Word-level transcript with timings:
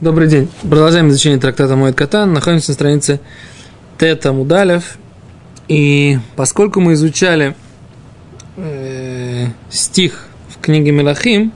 Добрый 0.00 0.28
день. 0.28 0.48
Продолжаем 0.62 1.08
изучение 1.08 1.40
трактата 1.40 1.74
Моет 1.74 1.96
Катан. 1.96 2.32
Находимся 2.32 2.70
на 2.70 2.74
странице 2.74 3.20
Тета 3.98 4.32
Мудалев. 4.32 4.96
И 5.66 6.20
поскольку 6.36 6.80
мы 6.80 6.92
изучали 6.92 7.56
э, 8.56 9.46
стих 9.70 10.28
в 10.50 10.60
книге 10.60 10.92
Мелахим, 10.92 11.52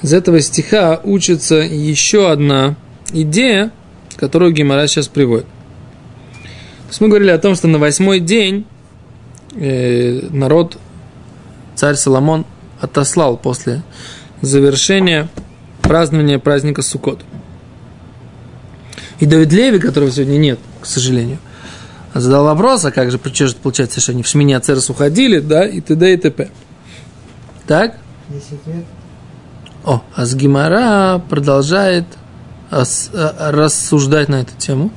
из 0.00 0.14
этого 0.14 0.40
стиха 0.40 1.02
учится 1.04 1.56
еще 1.56 2.30
одна 2.30 2.76
идея, 3.12 3.72
которую 4.16 4.54
Гимара 4.54 4.86
сейчас 4.86 5.08
приводит. 5.08 5.44
То 5.44 6.88
есть 6.88 7.00
мы 7.02 7.08
говорили 7.08 7.28
о 7.28 7.38
том, 7.38 7.54
что 7.56 7.68
на 7.68 7.78
восьмой 7.78 8.20
день 8.20 8.64
э, 9.54 10.28
народ, 10.30 10.78
царь 11.74 11.96
Соломон, 11.96 12.46
отослал 12.80 13.36
после 13.36 13.82
завершения 14.40 15.28
празднования 15.82 16.38
праздника 16.38 16.82
Суккот. 16.82 17.22
И 19.20 19.26
Давид 19.26 19.52
Леви, 19.52 19.78
которого 19.78 20.10
сегодня 20.10 20.38
нет, 20.38 20.58
к 20.80 20.86
сожалению, 20.86 21.38
задал 22.14 22.44
вопрос, 22.44 22.84
а 22.84 22.90
как 22.90 23.10
же, 23.10 23.20
что 23.32 23.46
же 23.46 23.54
получается, 23.56 24.00
что 24.00 24.12
они 24.12 24.22
в 24.22 24.26
Шмине 24.26 24.56
Ацерес 24.56 24.90
уходили, 24.90 25.38
да, 25.38 25.66
и 25.66 25.80
т.д. 25.80 26.12
и 26.12 26.16
т.п. 26.16 26.50
Так? 27.66 27.98
О, 29.84 30.02
а 30.14 30.26
Гимара 30.26 31.22
продолжает 31.28 32.04
рассуждать 32.70 34.28
на 34.28 34.40
эту 34.40 34.56
тему. 34.56 34.90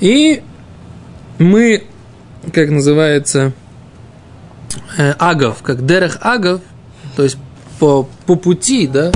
И 0.00 0.42
мы, 1.38 1.84
как 2.52 2.70
называется, 2.70 3.52
э, 4.96 5.12
агов, 5.12 5.62
как 5.62 5.86
дерех 5.86 6.18
агов, 6.20 6.60
то 7.16 7.22
есть 7.22 7.36
по, 7.78 8.08
по 8.26 8.34
пути, 8.34 8.86
да, 8.86 9.12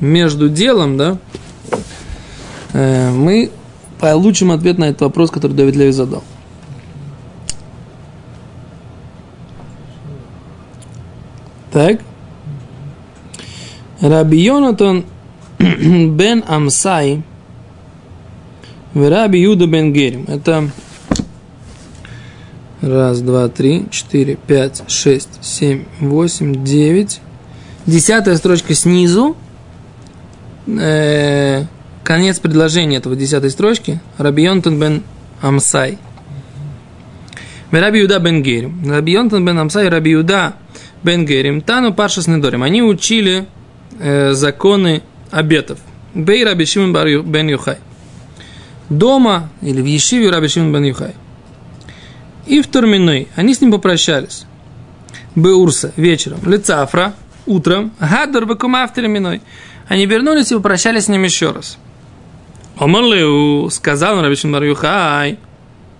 между 0.00 0.48
делом, 0.48 0.96
да, 0.96 1.18
э, 2.72 3.10
мы 3.10 3.50
получим 4.00 4.50
ответ 4.52 4.78
на 4.78 4.84
этот 4.84 5.02
вопрос, 5.02 5.30
который 5.30 5.52
Давид 5.52 5.76
Леви 5.76 5.92
задал. 5.92 6.22
Так. 11.72 12.00
Раби 14.00 14.38
Йонатан 14.38 15.04
бен 15.58 16.44
Амсай 16.46 17.22
в 18.94 19.10
Раби 19.10 19.40
Юда 19.40 19.66
бен 19.66 19.92
Герим. 19.92 20.24
Это 20.28 20.70
раз, 22.80 23.20
два, 23.20 23.48
три, 23.48 23.86
четыре, 23.90 24.36
пять, 24.36 24.82
шесть, 24.86 25.28
семь, 25.42 25.84
восемь, 26.00 26.64
девять. 26.64 27.20
Десятая 27.86 28.36
строчка 28.36 28.74
снизу– 28.74 29.36
э, 30.68 31.64
конец 32.04 32.38
предложения 32.38 32.96
этого 32.96 33.16
десятой 33.16 33.50
строчки. 33.50 34.00
Раби 34.18 34.44
Йонтон 34.44 34.78
бен 34.78 35.02
Амсай. 35.40 35.98
Раби 37.70 38.00
Юда 38.00 38.18
бен 38.18 38.42
Герим. 38.42 38.90
Раби 38.90 39.12
Йонтон 39.12 39.44
бен 39.44 39.58
Амсай 39.58 39.86
и 39.86 39.88
Раби 39.88 40.10
Юда 40.10 40.54
бен 41.02 41.24
Герим. 41.24 41.60
Тану 41.60 41.92
Паршас 41.92 42.26
Недорим. 42.26 42.62
Они 42.62 42.82
учили 42.82 43.46
э, 43.98 44.32
законы 44.32 45.02
обетов. 45.30 45.78
Бей 46.14 46.44
Раби 46.44 46.64
Шимон 46.64 46.92
бен 46.92 47.48
Юхай. 47.48 47.78
Дома 48.88 49.50
или 49.60 49.80
в 49.80 49.84
Ешиве 49.84 50.30
Раби 50.30 50.48
Шимон 50.48 50.72
бен 50.72 50.84
Юхай. 50.84 51.14
И 52.46 52.62
в 52.62 52.66
Турминой. 52.66 53.28
Они 53.36 53.54
с 53.54 53.60
ним 53.60 53.72
попрощались. 53.72 54.46
Беурса 55.34 55.92
вечером. 55.96 56.40
Лицафра 56.46 57.14
утром. 57.46 57.92
Гадар 58.00 58.46
бекумафтерминой. 58.46 59.42
Они 59.88 60.06
вернулись 60.06 60.52
и 60.52 60.54
попрощались 60.54 61.04
с 61.04 61.08
ним 61.08 61.24
еще 61.24 61.50
раз. 61.50 61.78
Омарлеу 62.76 63.70
сказал 63.70 64.20
Рабишин 64.22 64.52
Барюхай, 64.52 65.38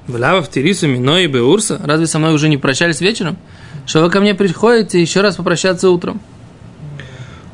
Влава 0.06 0.42
в 0.42 0.50
Терису, 0.50 0.86
Миной 0.86 1.24
и 1.24 1.26
Беурса. 1.26 1.80
Разве 1.82 2.06
со 2.06 2.18
мной 2.18 2.34
уже 2.34 2.48
не 2.48 2.56
прощались 2.56 3.00
вечером? 3.00 3.36
Что 3.86 4.02
вы 4.02 4.10
ко 4.10 4.20
мне 4.20 4.34
приходите 4.34 5.00
еще 5.00 5.22
раз 5.22 5.36
попрощаться 5.36 5.90
утром? 5.90 6.20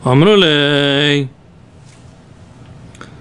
Омрулей. 0.03 1.29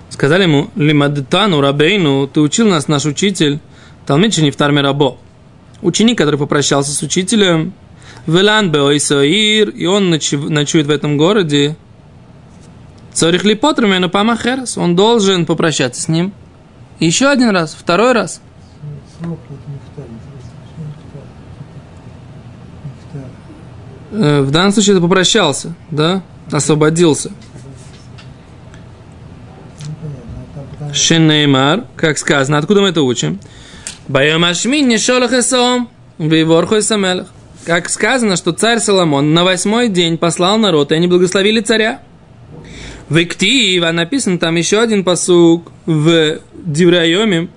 Сказали 0.09 0.43
ему, 0.43 0.69
Лимадтану 0.75 1.61
Рабейну, 1.61 2.27
ты 2.27 2.41
учил 2.41 2.67
нас, 2.67 2.87
наш 2.87 3.05
учитель, 3.05 3.59
в 4.05 4.55
Тарме 4.55 4.81
Рабо. 4.81 5.17
Ученик, 5.81 6.17
который 6.17 6.37
попрощался 6.37 6.91
с 6.91 7.01
учителем, 7.01 7.73
Велан 8.27 8.71
Беойсоир, 8.71 9.69
и 9.69 9.85
он 9.85 10.09
ночует 10.09 10.87
в 10.87 10.89
этом 10.89 11.17
городе, 11.17 11.75
Цорих 13.13 13.43
ли 13.43 13.55
потрумену 13.55 14.09
памахерас. 14.09 14.77
Он 14.77 14.95
должен 14.95 15.45
попрощаться 15.45 16.01
с 16.01 16.07
ним. 16.07 16.33
Еще 16.99 17.27
один 17.27 17.49
раз, 17.49 17.75
второй 17.79 18.13
раз. 18.13 18.41
Э, 24.11 24.41
в 24.41 24.51
данном 24.51 24.71
случае 24.71 24.93
это 24.93 25.01
попрощался, 25.01 25.73
да? 25.89 26.21
Освободился. 26.51 27.31
Шинеймар, 30.93 31.85
как 31.95 32.17
сказано, 32.17 32.57
откуда 32.57 32.81
мы 32.81 32.89
это 32.89 33.01
учим? 33.01 33.39
Байомашмин 34.07 34.87
не 34.87 34.97
шолах 34.97 35.33
эсом, 35.33 35.89
вейворху 36.19 36.75
Как 37.65 37.89
сказано, 37.89 38.35
что 38.35 38.51
царь 38.51 38.79
Соломон 38.79 39.33
на 39.33 39.43
восьмой 39.43 39.89
день 39.89 40.17
послал 40.17 40.57
народ, 40.57 40.91
и 40.91 40.95
они 40.95 41.07
благословили 41.07 41.61
царя. 41.61 42.01
В 43.09 43.21
Иктива 43.21 43.91
написан 43.91 44.39
там 44.39 44.55
еще 44.55 44.79
один 44.79 45.03
посук 45.03 45.71
в 45.85 46.39
Диврайоме. 46.53 47.49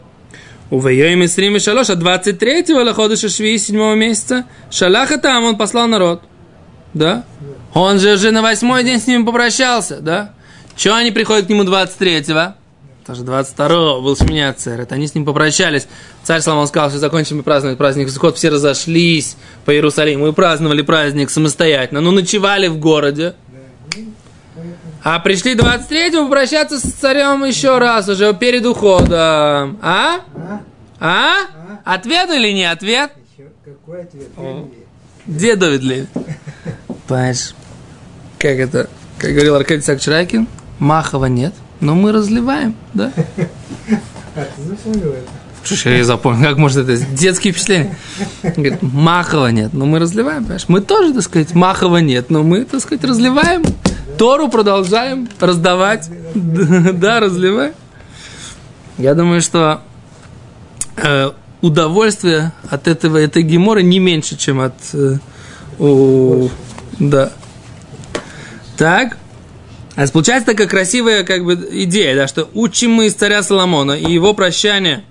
У 0.70 0.78
Вайоме 0.78 1.28
Срим 1.28 1.56
и 1.56 1.60
Шалоша 1.60 1.92
23-го 1.92 2.80
Лаходыша 2.80 3.28
Шви 3.28 3.56
7 3.56 3.96
месяца 3.96 4.46
Шалаха 4.70 5.18
там 5.18 5.44
он 5.44 5.56
послал 5.56 5.86
народ. 5.86 6.22
Да? 6.92 7.24
Он 7.72 8.00
же 8.00 8.14
уже 8.14 8.32
на 8.32 8.42
восьмой 8.42 8.82
день 8.82 9.00
с 9.00 9.06
ним 9.06 9.24
попрощался, 9.24 10.00
да? 10.00 10.32
Чего 10.76 10.94
они 10.94 11.12
приходят 11.12 11.46
к 11.46 11.48
нему 11.48 11.62
23-го? 11.62 12.54
Даже 13.06 13.22
22-го 13.22 14.02
был 14.02 14.16
Шминя 14.16 14.52
царь. 14.52 14.80
Это 14.80 14.96
они 14.96 15.06
с 15.06 15.14
ним 15.14 15.24
попрощались. 15.24 15.86
Царь 16.24 16.40
Соломон 16.40 16.66
сказал, 16.66 16.90
что 16.90 16.98
закончим 16.98 17.36
мы 17.36 17.42
праздновать 17.44 17.78
праздник 17.78 18.10
Суккот. 18.10 18.36
Все 18.36 18.48
разошлись 18.48 19.36
по 19.64 19.70
Иерусалиму 19.72 20.26
и 20.26 20.32
праздновали 20.32 20.82
праздник 20.82 21.30
самостоятельно. 21.30 22.00
Ну, 22.00 22.10
ночевали 22.10 22.66
в 22.66 22.78
городе. 22.78 23.34
А 25.08 25.20
пришли 25.20 25.54
23-го 25.54 26.24
попрощаться 26.24 26.80
с 26.80 26.82
царем 26.82 27.44
еще 27.44 27.78
раз, 27.78 28.08
уже 28.08 28.34
перед 28.34 28.66
уходом. 28.66 29.78
А? 29.80 30.22
А? 30.98 31.32
Ответ 31.84 32.28
или 32.30 32.50
не 32.50 32.64
ответ? 32.64 33.12
Какой 33.64 34.02
ответ? 34.02 34.26
Где 35.24 35.54
Давид 35.54 35.82
Леви? 35.82 36.06
Понимаешь, 37.06 37.54
как 38.40 38.58
это, 38.58 38.90
как 39.18 39.30
говорил 39.30 39.54
Аркадий 39.54 39.82
Сакчарайкин, 39.82 40.48
Махова 40.80 41.26
нет, 41.26 41.54
но 41.78 41.94
мы 41.94 42.10
разливаем, 42.10 42.74
да? 42.92 43.12
А 44.34 44.44
ты 45.82 45.88
я 45.90 46.04
запомнил, 46.04 46.48
как 46.48 46.58
может 46.58 46.88
это 46.88 46.96
детские 46.96 47.52
впечатления. 47.52 47.96
Говорит, 48.42 48.82
Махова 48.82 49.48
нет, 49.48 49.72
но 49.72 49.86
мы 49.86 50.00
разливаем, 50.00 50.42
понимаешь? 50.42 50.64
Мы 50.66 50.80
тоже, 50.80 51.14
так 51.14 51.22
сказать, 51.22 51.54
Махова 51.54 51.98
нет, 51.98 52.28
но 52.28 52.42
мы, 52.42 52.64
так 52.64 52.80
сказать, 52.80 53.04
разливаем. 53.04 53.62
Тору 54.18 54.48
продолжаем 54.48 55.28
раздавать. 55.40 56.08
Да, 56.34 57.20
разливаем. 57.20 57.74
Я 58.98 59.14
думаю, 59.14 59.42
что 59.42 59.82
э, 60.96 61.30
удовольствие 61.60 62.52
от 62.70 62.88
этого, 62.88 63.18
этой 63.18 63.42
гемора 63.42 63.80
не 63.80 63.98
меньше, 63.98 64.36
чем 64.36 64.60
от... 64.60 64.74
Э, 64.94 65.16
да. 66.98 67.32
Так. 68.76 69.18
А 69.96 70.06
получается 70.08 70.52
такая 70.52 70.66
красивая 70.66 71.24
как 71.24 71.44
бы 71.44 71.54
идея, 71.84 72.14
да, 72.14 72.28
что 72.28 72.48
учим 72.54 72.92
мы 72.92 73.06
из 73.06 73.14
царя 73.14 73.42
Соломона 73.42 73.92
и 73.92 74.12
его 74.12 74.34
прощание 74.34 75.04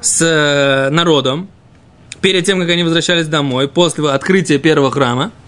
с 0.00 0.20
э, 0.20 0.90
народом 0.90 1.48
перед 2.20 2.44
тем, 2.44 2.60
как 2.60 2.68
они 2.68 2.82
возвращались 2.82 3.26
домой, 3.26 3.68
после 3.68 4.08
открытия 4.10 4.58
первого 4.58 4.90
храма– 4.90 5.32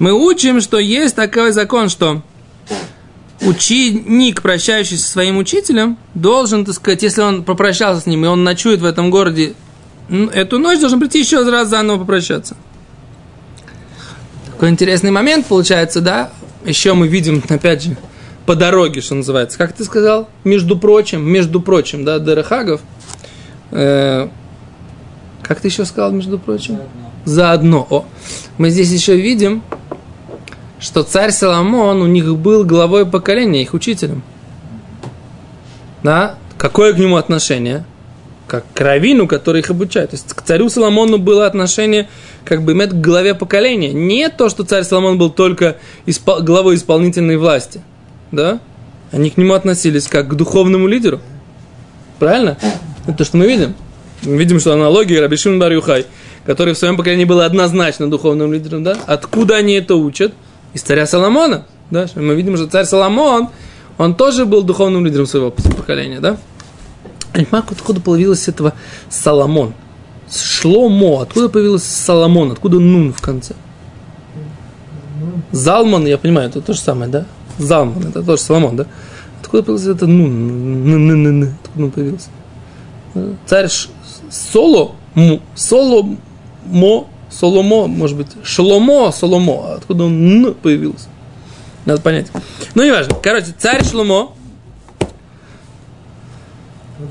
мы 0.00 0.14
учим, 0.14 0.62
что 0.62 0.78
есть 0.78 1.14
такой 1.14 1.52
закон, 1.52 1.90
что 1.90 2.22
ученик, 3.42 4.40
прощающийся 4.40 5.04
со 5.04 5.12
своим 5.12 5.36
учителем, 5.36 5.98
должен, 6.14 6.64
так 6.64 6.74
сказать, 6.74 7.02
если 7.02 7.20
он 7.20 7.44
попрощался 7.44 8.00
с 8.00 8.06
ним, 8.06 8.24
и 8.24 8.28
он 8.28 8.42
ночует 8.42 8.80
в 8.80 8.86
этом 8.86 9.10
городе, 9.10 9.52
эту 10.32 10.58
ночь 10.58 10.80
должен 10.80 10.98
прийти 11.00 11.20
еще 11.20 11.48
раз 11.48 11.68
заново 11.68 11.98
попрощаться. 11.98 12.56
Такой 14.46 14.70
интересный 14.70 15.10
момент 15.10 15.46
получается, 15.46 16.00
да? 16.00 16.30
Еще 16.64 16.94
мы 16.94 17.06
видим, 17.06 17.42
опять 17.50 17.82
же, 17.82 17.96
по 18.46 18.56
дороге, 18.56 19.02
что 19.02 19.16
называется. 19.16 19.58
Как 19.58 19.74
ты 19.74 19.84
сказал? 19.84 20.30
Между 20.44 20.78
прочим, 20.78 21.22
между 21.30 21.60
прочим, 21.60 22.06
да, 22.06 22.18
Дерехагов. 22.18 22.80
Э, 23.70 24.28
как 25.42 25.60
ты 25.60 25.68
еще 25.68 25.84
сказал, 25.84 26.12
между 26.12 26.38
прочим? 26.38 26.76
Заодно. 26.76 27.10
Заодно. 27.26 27.86
О, 27.90 28.04
мы 28.56 28.70
здесь 28.70 28.90
еще 28.90 29.16
видим, 29.16 29.62
что 30.80 31.02
царь 31.02 31.30
Соломон 31.30 32.00
у 32.02 32.06
них 32.06 32.36
был 32.36 32.64
главой 32.64 33.06
поколения, 33.06 33.62
их 33.62 33.74
учителем. 33.74 34.22
Да? 36.02 36.36
Какое 36.56 36.92
к 36.94 36.98
нему 36.98 37.16
отношение? 37.16 37.84
Как 38.46 38.64
к 38.74 38.80
равину, 38.80 39.28
который 39.28 39.60
их 39.60 39.70
обучает. 39.70 40.10
То 40.10 40.16
есть 40.16 40.32
к 40.32 40.42
царю 40.42 40.68
Соломону 40.68 41.18
было 41.18 41.46
отношение 41.46 42.08
как 42.44 42.62
бы 42.62 42.74
к 42.74 42.94
главе 42.94 43.34
поколения. 43.34 43.92
Не 43.92 44.28
то, 44.28 44.48
что 44.48 44.64
царь 44.64 44.82
Соломон 44.82 45.18
был 45.18 45.30
только 45.30 45.76
испол- 46.06 46.40
главой 46.42 46.74
исполнительной 46.74 47.36
власти. 47.36 47.82
Да? 48.32 48.60
Они 49.12 49.30
к 49.30 49.36
нему 49.36 49.54
относились 49.54 50.08
как 50.08 50.28
к 50.28 50.34
духовному 50.34 50.88
лидеру. 50.88 51.20
Правильно? 52.18 52.56
Это 53.06 53.18
то, 53.18 53.24
что 53.24 53.36
мы 53.36 53.46
видим. 53.46 53.74
Мы 54.22 54.36
видим, 54.36 54.60
что 54.60 54.72
аналогия 54.72 55.20
Рабишин 55.20 55.58
Бар 55.58 55.72
Юхай, 55.72 56.06
который 56.44 56.74
в 56.74 56.78
своем 56.78 56.96
поколении 56.96 57.24
был 57.24 57.40
однозначно 57.40 58.10
духовным 58.10 58.52
лидером, 58.52 58.84
да? 58.84 58.96
Откуда 59.06 59.56
они 59.56 59.74
это 59.74 59.94
учат? 59.94 60.32
Из 60.74 60.82
царя 60.82 61.06
Соломона. 61.06 61.66
Да? 61.90 62.06
Мы 62.14 62.34
видим, 62.34 62.56
что 62.56 62.66
царь 62.66 62.84
Соломон, 62.84 63.48
он 63.98 64.14
тоже 64.14 64.46
был 64.46 64.62
духовным 64.62 65.04
лидером 65.04 65.26
своего 65.26 65.50
поколения, 65.50 66.20
да? 66.20 66.36
Понимаю, 67.32 67.64
откуда 67.68 68.00
появилось 68.00 68.48
этого 68.48 68.74
Соломон. 69.08 69.74
Шломо, 70.30 71.22
откуда 71.22 71.48
появился 71.48 71.86
Соломон, 71.86 72.52
откуда 72.52 72.78
Нун 72.78 73.12
в 73.12 73.20
конце? 73.20 73.54
Залман, 75.52 76.06
я 76.06 76.16
понимаю, 76.18 76.48
это 76.48 76.60
то 76.60 76.72
же 76.72 76.80
самое, 76.80 77.10
да? 77.10 77.26
Залман, 77.58 78.08
это 78.08 78.22
тоже 78.22 78.40
Соломон, 78.40 78.76
да? 78.76 78.86
Откуда 79.42 79.62
появился 79.64 79.90
это 79.90 80.06
Нун? 80.06 81.54
Откуда 81.64 81.84
он 81.84 81.90
появился? 81.90 82.28
Царь 83.46 83.68
Соло, 84.30 84.92
Соло, 85.56 86.16
Мо, 86.66 87.08
Соломо, 87.30 87.86
может 87.86 88.16
быть, 88.16 88.28
Шломо, 88.42 89.12
Соломо. 89.12 89.74
Откуда 89.74 90.04
он 90.04 90.44
Н 90.44 90.54
появился? 90.54 91.08
Надо 91.86 92.00
понять. 92.02 92.26
Ну, 92.74 92.84
неважно. 92.84 93.16
Короче, 93.22 93.54
царь 93.56 93.84
Шломо 93.84 94.34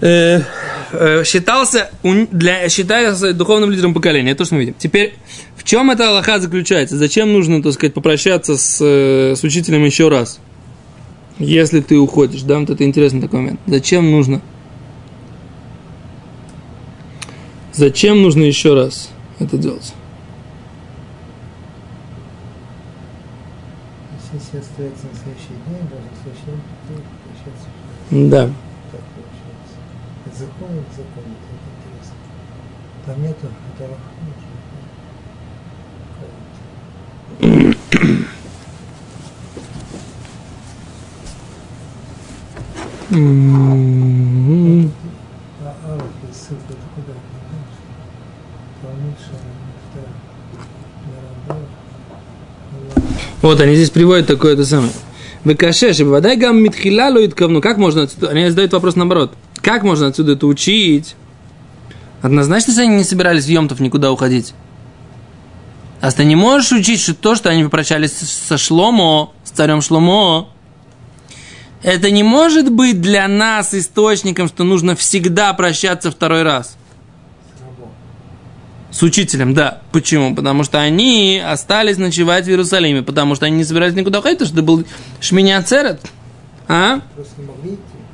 э, 0.02 0.42
э, 0.92 1.24
считался, 1.24 1.90
для, 2.04 2.70
считался 2.70 3.34
духовным 3.34 3.72
лидером 3.72 3.94
поколения. 3.94 4.32
Это 4.32 4.40
то, 4.40 4.46
что 4.46 4.56
мы 4.56 4.62
видим. 4.62 4.76
Теперь, 4.78 5.16
в 5.56 5.64
чем 5.64 5.90
эта 5.92 6.10
Аллаха 6.10 6.40
заключается? 6.40 6.98
Зачем 6.98 7.34
нужно, 7.34 7.64
так 7.64 7.74
сказать, 7.74 7.94
попрощаться 7.94 8.58
с, 8.58 8.80
э, 8.82 9.36
с 9.36 9.44
учителем 9.44 9.84
еще 9.86 10.10
раз? 10.10 10.40
Если 11.40 11.80
ты 11.80 11.98
уходишь, 11.98 12.42
да, 12.42 12.60
вот 12.60 12.70
это 12.70 12.84
интересный 12.84 13.22
такой 13.22 13.40
момент. 13.40 13.60
Зачем 13.66 14.12
нужно? 14.12 14.42
Зачем 17.74 18.22
нужно 18.22 18.44
еще 18.44 18.74
раз 18.74 19.10
это 19.40 19.58
делать? 19.58 19.94
Если 24.34 24.69
остается 24.80 25.08
на 25.08 25.14
следующий 25.14 25.58
день, 25.68 25.84
даже 25.90 26.04
на 26.04 26.16
следующий 26.24 26.46
день 26.88 27.04
прощаться. 27.26 27.68
Да. 28.12 28.44
Так 28.92 29.04
получается. 29.12 29.76
Это 30.26 30.36
закон, 30.38 30.72
это 30.80 30.92
закон, 30.96 31.24
это 31.36 31.52
интересно. 31.76 32.18
Там 33.06 33.16
нету, 33.22 33.48
это 33.76 33.84
М-м-м. 43.12 44.92
А 45.62 45.76
Аллах, 45.84 46.14
ссылка, 46.32 46.74
это 46.74 46.88
куда? 46.96 47.14
Талмуд, 48.82 49.18
Вот 53.42 53.62
они 53.62 53.76
здесь 53.76 53.90
приводят 53.90 54.28
такое 54.28 54.54
это 54.54 54.66
самое. 54.66 54.92
Выкашеш, 55.44 56.00
водай 56.00 56.36
гам 56.36 56.62
митхила 56.62 57.10
лоитковну. 57.10 57.62
Как 57.62 57.78
можно 57.78 58.04
отсюда? 58.04 58.30
Они 58.30 58.50
задают 58.50 58.74
вопрос 58.74 58.96
наоборот. 58.96 59.34
Как 59.62 59.84
можно 59.84 60.08
отсюда 60.08 60.34
это 60.34 60.46
учить? 60.48 61.16
Однозначно, 62.22 62.74
что 62.74 62.82
они 62.82 62.98
не 62.98 63.04
собирались 63.04 63.46
в 63.46 63.50
Йомтов 63.50 63.80
никуда 63.80 64.12
уходить. 64.12 64.54
А 66.02 66.12
ты 66.12 66.26
не 66.26 66.36
можешь 66.36 66.72
учить, 66.72 67.00
что 67.00 67.14
то, 67.14 67.36
что 67.36 67.50
они 67.50 67.64
попрощались 67.64 68.14
со 68.14 68.58
Шломо, 68.58 69.34
с 69.44 69.52
царем 69.52 69.82
Шломо, 69.82 70.50
это 71.84 72.12
не 72.12 72.24
может 72.24 72.72
быть 72.72 73.00
для 73.02 73.28
нас 73.28 73.74
источником, 73.74 74.48
что 74.50 74.64
нужно 74.64 74.96
всегда 74.96 75.54
прощаться 75.54 76.12
второй 76.12 76.44
раз. 76.44 76.78
С 78.92 79.04
учителем, 79.04 79.54
да. 79.54 79.82
Почему? 79.92 80.36
Потому 80.36 80.64
что 80.64 80.80
они 80.80 81.42
остались 81.46 81.98
ночевать 81.98 82.46
в 82.46 82.50
Иерусалиме, 82.50 83.04
потому 83.04 83.36
что 83.36 83.46
они 83.46 83.58
не 83.58 83.64
собирались 83.64 83.94
никуда 83.94 84.20
уходить, 84.20 84.40
потому 84.40 84.50
что 84.50 84.58
это 84.58 84.66
был 84.66 84.84
Шминя 85.20 85.62
Церет. 85.62 86.02
А? 86.68 87.02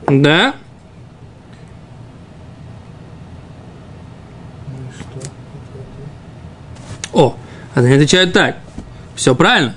Да? 0.07 0.56
О, 7.13 7.36
они 7.74 7.94
отвечают 7.94 8.33
так. 8.33 8.57
Все 9.16 9.33
правильно. 9.36 9.75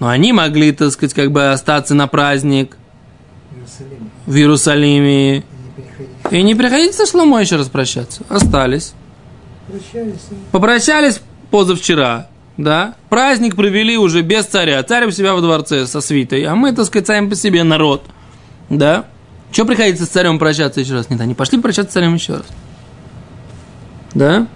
Но 0.00 0.08
они 0.08 0.32
могли, 0.32 0.72
так 0.72 0.90
сказать, 0.90 1.14
как 1.14 1.30
бы 1.30 1.50
остаться 1.50 1.94
на 1.94 2.08
праздник 2.08 2.76
В 4.26 4.34
Иерусалиме. 4.34 5.44
и 6.30 6.42
не 6.42 6.54
приходить 6.54 6.94
со 6.94 7.06
Шломо 7.06 7.40
еще 7.40 7.56
раз 7.56 7.68
прощаться. 7.68 8.22
Остались. 8.28 8.94
Прощались 9.70 10.26
и 10.30 10.34
Попрощались 10.50 11.20
позавчера, 11.50 12.28
да? 12.56 12.94
Праздник 13.08 13.56
провели 13.56 13.96
уже 13.96 14.22
без 14.22 14.46
царя. 14.46 14.82
Царь 14.82 15.06
у 15.06 15.10
себя 15.10 15.34
во 15.34 15.40
дворце 15.40 15.86
со 15.86 16.00
свитой, 16.00 16.44
а 16.44 16.54
мы, 16.54 16.72
так 16.72 16.86
сказать, 16.86 17.06
сами 17.06 17.28
по 17.28 17.36
себе 17.36 17.62
народ, 17.62 18.04
да? 18.68 19.06
Что 19.52 19.64
приходится 19.64 20.06
с 20.06 20.08
царем 20.08 20.38
прощаться 20.38 20.80
еще 20.80 20.94
раз? 20.94 21.10
Нет, 21.10 21.20
они 21.20 21.34
пошли 21.34 21.60
прощаться 21.60 21.90
с 21.90 21.94
царем 21.94 22.14
еще 22.14 22.34
раз. 22.34 22.46
Да? 24.14 24.46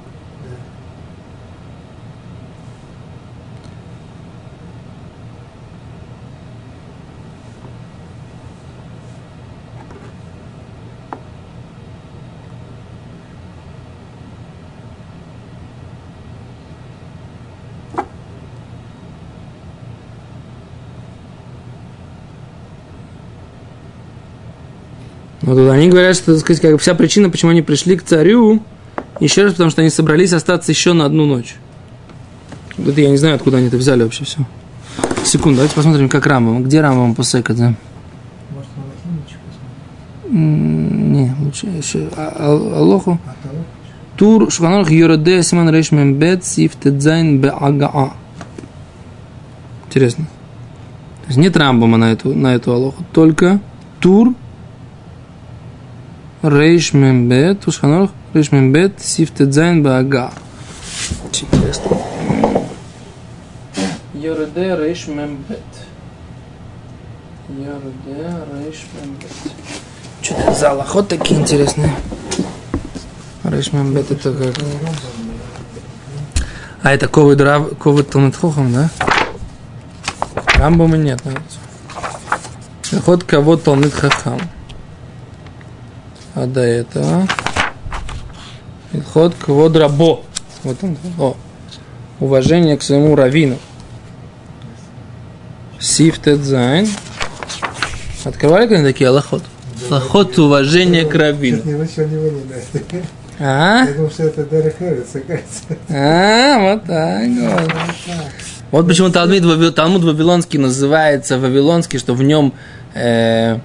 Они 25.70 25.88
говорят, 25.88 26.16
что 26.16 26.32
так 26.32 26.40
сказать, 26.40 26.60
как 26.62 26.80
вся 26.80 26.94
причина, 26.94 27.30
почему 27.30 27.50
они 27.50 27.62
пришли 27.62 27.96
к 27.96 28.02
царю, 28.02 28.62
еще 29.20 29.44
раз, 29.44 29.52
потому 29.52 29.70
что 29.70 29.80
они 29.82 29.90
собрались 29.90 30.32
остаться 30.32 30.72
еще 30.72 30.92
на 30.92 31.04
одну 31.06 31.26
ночь. 31.26 31.56
Это 32.78 33.00
я 33.00 33.10
не 33.10 33.16
знаю, 33.16 33.36
откуда 33.36 33.58
они 33.58 33.68
это 33.68 33.76
взяли 33.76 34.02
вообще 34.02 34.24
все. 34.24 34.40
Секунду, 35.24 35.56
давайте 35.58 35.74
посмотрим, 35.74 36.08
как 36.08 36.26
Рамбам. 36.26 36.64
Где 36.64 36.80
Рамбам 36.80 37.14
посмотреть? 37.14 37.58
М, 40.30 41.12
Не, 41.12 41.32
лучше 41.40 41.66
еще. 41.66 42.08
А- 42.16 42.34
а- 42.36 42.78
Алаху. 42.79 43.19
А 43.26 43.34
Тур 44.16 44.50
שולחן 44.50 44.72
ערוך 44.72 44.91
יורה 44.91 45.20
דעה 45.20 45.43
סימן 45.43 45.70
רמ״ב 45.70 46.44
סעיף 46.44 46.76
ט״ז 46.76 47.41
בהגה. 47.41 48.14
Интересно. 49.86 50.24
То 51.22 51.28
есть 51.28 51.38
нет 51.38 51.56
Рамбама 51.56 51.96
на 51.98 52.12
эту, 52.12 52.34
на 52.34 52.54
эту 52.54 52.72
Алаху, 52.72 53.05
только 53.12 53.60
Тур 54.00 54.34
רמ״ב, 56.44 57.62
Тур 57.63 57.72
שולחן 57.72 58.10
ערוך 58.34 58.53
רמ״ב 58.53 59.00
סעיף 59.00 59.31
ט״ז 59.31 59.82
בהגה. 59.82 60.31
Очень 61.27 61.48
интересно. 61.51 61.96
יורה 64.12 64.76
דעה 64.76 65.06
רמ״ב. 65.06 65.62
יורה 67.48 68.36
דעה 68.53 68.84
רמ״ב. 68.93 69.31
Что 70.20 70.34
это 70.34 70.53
за 70.53 70.70
הלכות 70.72 71.08
такие 71.08 71.41
интересные? 71.41 71.91
רמ״ב 73.43 74.10
это 74.10 74.32
как... 74.34 74.55
А 76.82 76.93
это 76.93 77.08
ковид, 77.08 77.41
Рав- 77.41 77.74
ковид 77.79 78.10
Талмитхохам, 78.10 78.70
да? 78.70 78.91
Рамбома 80.58 80.98
нет, 80.98 81.24
наверное. 81.24 83.03
Ход 83.03 83.24
кого 83.24 83.56
Талмит 83.56 83.94
Хахам. 83.94 84.41
А 86.34 86.46
до 86.46 86.60
этого... 86.60 87.26
Ход 89.12 89.34
кого 89.34 89.69
Драбо. 89.69 90.22
Вот 90.62 90.76
он. 90.82 90.96
О. 91.19 91.36
Уважение 92.20 92.76
к 92.76 92.82
своему 92.82 93.17
раввину. 93.17 93.58
Сифтед 95.81 96.41
Зайн. 96.41 96.88
Открывали 98.24 98.69
когда 98.69 98.84
такие 98.84 99.08
аллахот? 99.08 99.43
Аллахот 99.91 100.38
уважение 100.38 101.05
к 101.05 101.14
раввину. 101.14 101.62
Да. 101.64 102.98
А? 103.38 103.86
Думал, 103.93 104.10
что 104.10 104.24
это 104.24 104.43
оказывается. 104.43 105.20
А, 105.88 106.58
вот 106.60 106.84
так 106.84 107.29
вот. 107.29 107.72
Вот 108.70 108.88
почему 108.88 109.10
Талмуд, 109.10 109.74
Талмуд 109.74 110.03
Вавилонский 110.03 110.58
называется 110.58 111.38
Вавилонский, 111.38 111.98
что 111.98 112.14
в 112.14 112.22
нем, 112.22 112.53
э, 112.94 113.58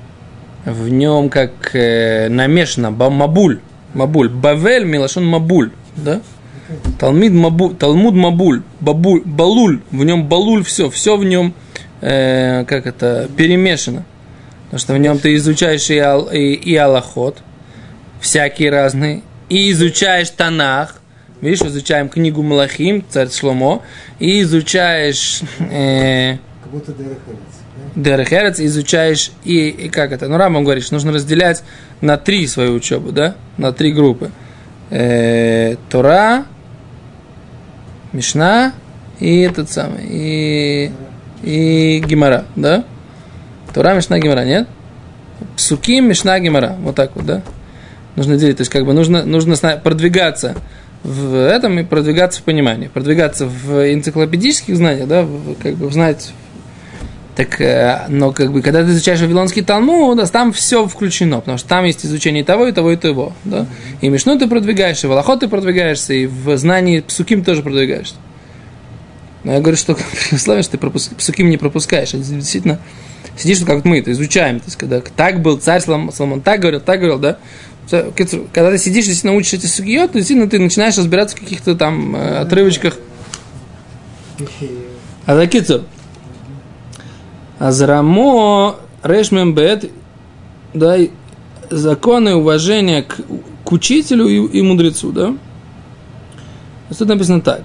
в 0.66 0.90
нем 0.90 1.30
как 1.30 1.74
э, 1.74 2.30
намешано 2.30 2.92
мабуль, 2.92 3.60
мабуль, 3.94 4.30
бавель, 4.30 4.86
милашон 4.86 5.26
мабуль, 5.26 5.72
да? 5.96 6.22
Талмид 7.00 7.32
мабу, 7.34 7.74
Талмуд 7.74 8.14
мабуль, 8.14 8.62
бабуль, 8.80 9.22
балуль, 9.26 9.82
в 9.92 10.04
нем 10.04 10.28
балуль 10.28 10.64
все, 10.64 10.90
все 10.90 11.18
в 11.18 11.24
нем, 11.24 11.54
э, 12.02 12.64
как 12.66 12.86
это, 12.86 13.28
перемешано. 13.36 14.06
Потому 14.66 14.80
что 14.80 14.94
в 14.94 14.98
нем 15.00 15.18
ты 15.18 15.34
изучаешь 15.36 15.90
и, 15.90 15.98
ал, 15.98 16.30
и, 16.32 16.54
и 16.54 16.76
аллахот, 16.76 17.40
всякие 18.22 18.70
разные, 18.70 19.24
и 19.50 19.72
изучаешь 19.72 20.30
Танах, 20.30 21.02
видишь, 21.42 21.62
изучаем 21.62 22.08
книгу 22.08 22.44
Малахим, 22.44 23.04
царь 23.10 23.32
Шломо, 23.32 23.82
и 24.20 24.42
изучаешь 24.42 25.42
э, 25.60 26.38
Как 26.62 26.72
будто. 26.72 26.94
Дерехерец, 27.96 28.60
изучаешь 28.60 29.32
и, 29.44 29.70
и 29.70 29.90
как 29.90 30.12
это, 30.12 30.28
ну 30.28 30.38
Рамбам 30.38 30.64
говорит, 30.64 30.84
что 30.84 30.94
нужно 30.96 31.12
разделять 31.12 31.64
на 32.02 32.18
три 32.18 32.46
свою 32.48 32.74
учебу, 32.76 33.12
да, 33.12 33.36
на 33.58 33.72
три 33.72 33.92
группы. 33.92 34.32
Э, 34.90 35.76
Тора, 35.90 36.46
Мишна 38.12 38.74
и 39.20 39.42
этот 39.42 39.70
самый, 39.70 40.06
и, 40.10 40.92
и 41.44 42.00
Гимара, 42.06 42.46
да? 42.56 42.84
Тора, 43.74 43.94
Мишна, 43.94 44.20
Гимара, 44.20 44.46
нет? 44.46 44.68
Псуким, 45.56 46.08
Мишна, 46.10 46.40
Гимара, 46.40 46.76
вот 46.82 46.96
так 46.96 47.16
вот, 47.16 47.26
да? 47.26 47.42
Нужно 48.16 48.38
делить, 48.38 48.58
то 48.58 48.62
есть 48.62 48.72
как 48.72 48.86
бы 48.86 48.94
нужно, 48.94 49.24
нужно 49.26 49.56
продвигаться 49.78 50.56
в 51.04 51.36
этом 51.48 51.80
и 51.80 51.84
продвигаться 51.84 52.42
в 52.42 52.44
понимании, 52.44 52.88
продвигаться 52.88 53.46
в 53.46 53.94
энциклопедических 53.94 54.76
знаниях, 54.76 55.08
да, 55.08 55.22
в- 55.24 55.56
как 55.62 55.76
бы 55.76 55.90
знать 55.92 56.34
так, 57.40 57.62
э, 57.62 58.08
но 58.10 58.34
как 58.34 58.52
бы, 58.52 58.62
когда 58.62 58.84
ты 58.84 58.90
изучаешь 58.90 59.22
Вавилонский 59.22 59.62
Талмуд, 59.62 60.18
да, 60.18 60.26
там 60.26 60.52
все 60.52 60.86
включено, 60.86 61.40
потому 61.40 61.58
что 61.58 61.70
там 61.70 61.86
есть 61.86 62.06
изучение 62.06 62.44
того, 62.44 62.68
и 62.68 62.74
того, 62.74 62.92
и 62.92 62.98
того, 62.98 63.32
да. 63.46 63.66
И 64.02 64.10
Мишну 64.10 64.38
ты 64.38 64.46
продвигаешься, 64.46 65.08
и 65.08 65.10
в 65.10 65.14
Аллахот 65.14 65.40
ты 65.40 65.48
продвигаешься, 65.48 66.14
и 66.14 66.26
в 66.26 66.58
знании 66.58 67.00
Псуким 67.00 67.46
тоже 67.46 67.64
продвигаешься. 67.64 68.16
Но 69.46 69.54
я 69.54 69.62
говорю, 69.62 69.78
что 69.78 69.96
при 70.30 70.36
условии, 70.36 70.64
что 70.64 70.74
ты 70.74 70.80
пропуск... 70.80 71.16
Псуким 71.16 71.50
не 71.50 71.56
пропускаешь, 71.56 72.14
а 72.14 72.18
действительно 72.18 72.82
сидишь, 73.38 73.60
как 73.60 73.86
мы, 73.86 74.00
это 74.00 74.12
изучаем, 74.12 74.60
то 74.60 74.66
есть, 74.66 74.76
когда 74.76 75.00
так 75.00 75.42
был 75.42 75.60
царь 75.60 75.80
Соломон, 75.80 76.42
так 76.42 76.60
говорил, 76.60 76.82
так 76.82 77.00
говорил, 77.00 77.20
да, 77.20 77.38
когда 78.52 78.72
ты 78.72 78.78
сидишь, 78.80 79.06
действительно 79.06 79.38
учишь 79.38 79.54
эти 79.54 79.66
сугиот, 79.66 80.12
то 80.12 80.18
действительно 80.18 80.50
ты 80.50 80.60
начинаешь 80.60 80.98
разбираться 80.98 81.38
в 81.38 81.40
каких-то 81.40 81.76
там 81.76 82.18
э, 82.18 82.40
отрывочках 82.40 82.98
а 85.26 85.36
за 85.36 85.48
кицур. 85.48 85.84
Азрамо 87.60 88.78
решмембет, 89.04 89.92
да, 90.74 90.98
законы 91.70 92.36
уважения 92.36 93.04
к, 93.04 93.20
к 93.66 93.72
учителю 93.72 94.28
и, 94.28 94.60
и 94.60 94.62
мудрецу, 94.62 95.12
да? 95.12 95.36
Тут 96.98 97.08
написано 97.08 97.42
так. 97.42 97.64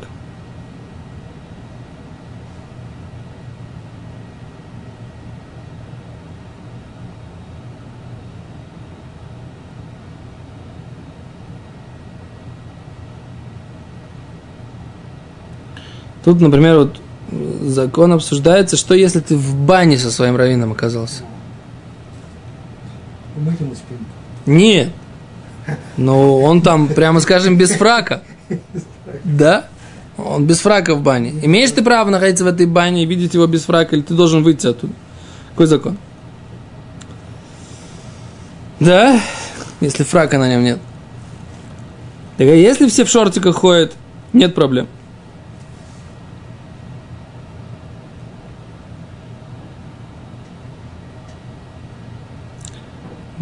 Тут, 16.25 16.41
например, 16.41 16.79
вот 16.79 17.04
закон 17.63 18.13
обсуждается, 18.13 18.77
что 18.77 18.95
если 18.95 19.21
ты 19.21 19.37
в 19.37 19.57
бане 19.57 19.99
со 19.99 20.11
своим 20.11 20.37
раввином 20.37 20.73
оказался. 20.73 21.23
Нет. 24.47 24.91
Но 25.97 26.41
он 26.41 26.63
там, 26.63 26.89
прямо 26.89 27.21
скажем, 27.21 27.57
без 27.57 27.71
фрака. 27.71 28.23
Да? 29.25 29.67
Он 30.17 30.47
без 30.47 30.61
фрака 30.61 30.95
в 30.95 31.03
бане. 31.03 31.35
Имеешь 31.43 31.71
ты 31.73 31.83
право 31.83 32.11
находиться 32.11 32.45
в 32.45 32.47
этой 32.47 32.67
бане 32.67 33.03
и 33.03 33.07
видеть 33.07 33.35
его 33.35 33.47
без 33.47 33.65
фрака, 33.65 33.97
или 33.97 34.03
ты 34.03 34.15
должен 34.15 34.43
выйти 34.43 34.67
оттуда? 34.67 34.93
Какой 35.51 35.67
закон? 35.67 35.99
Да? 38.79 39.21
Если 39.81 40.05
фрака 40.05 40.39
на 40.39 40.49
нем 40.49 40.63
нет. 40.63 40.79
Так 42.37 42.49
а 42.49 42.55
если 42.55 42.89
все 42.89 43.05
в 43.05 43.09
шортиках 43.09 43.57
ходят, 43.57 43.93
нет 44.33 44.55
проблем. 44.55 44.89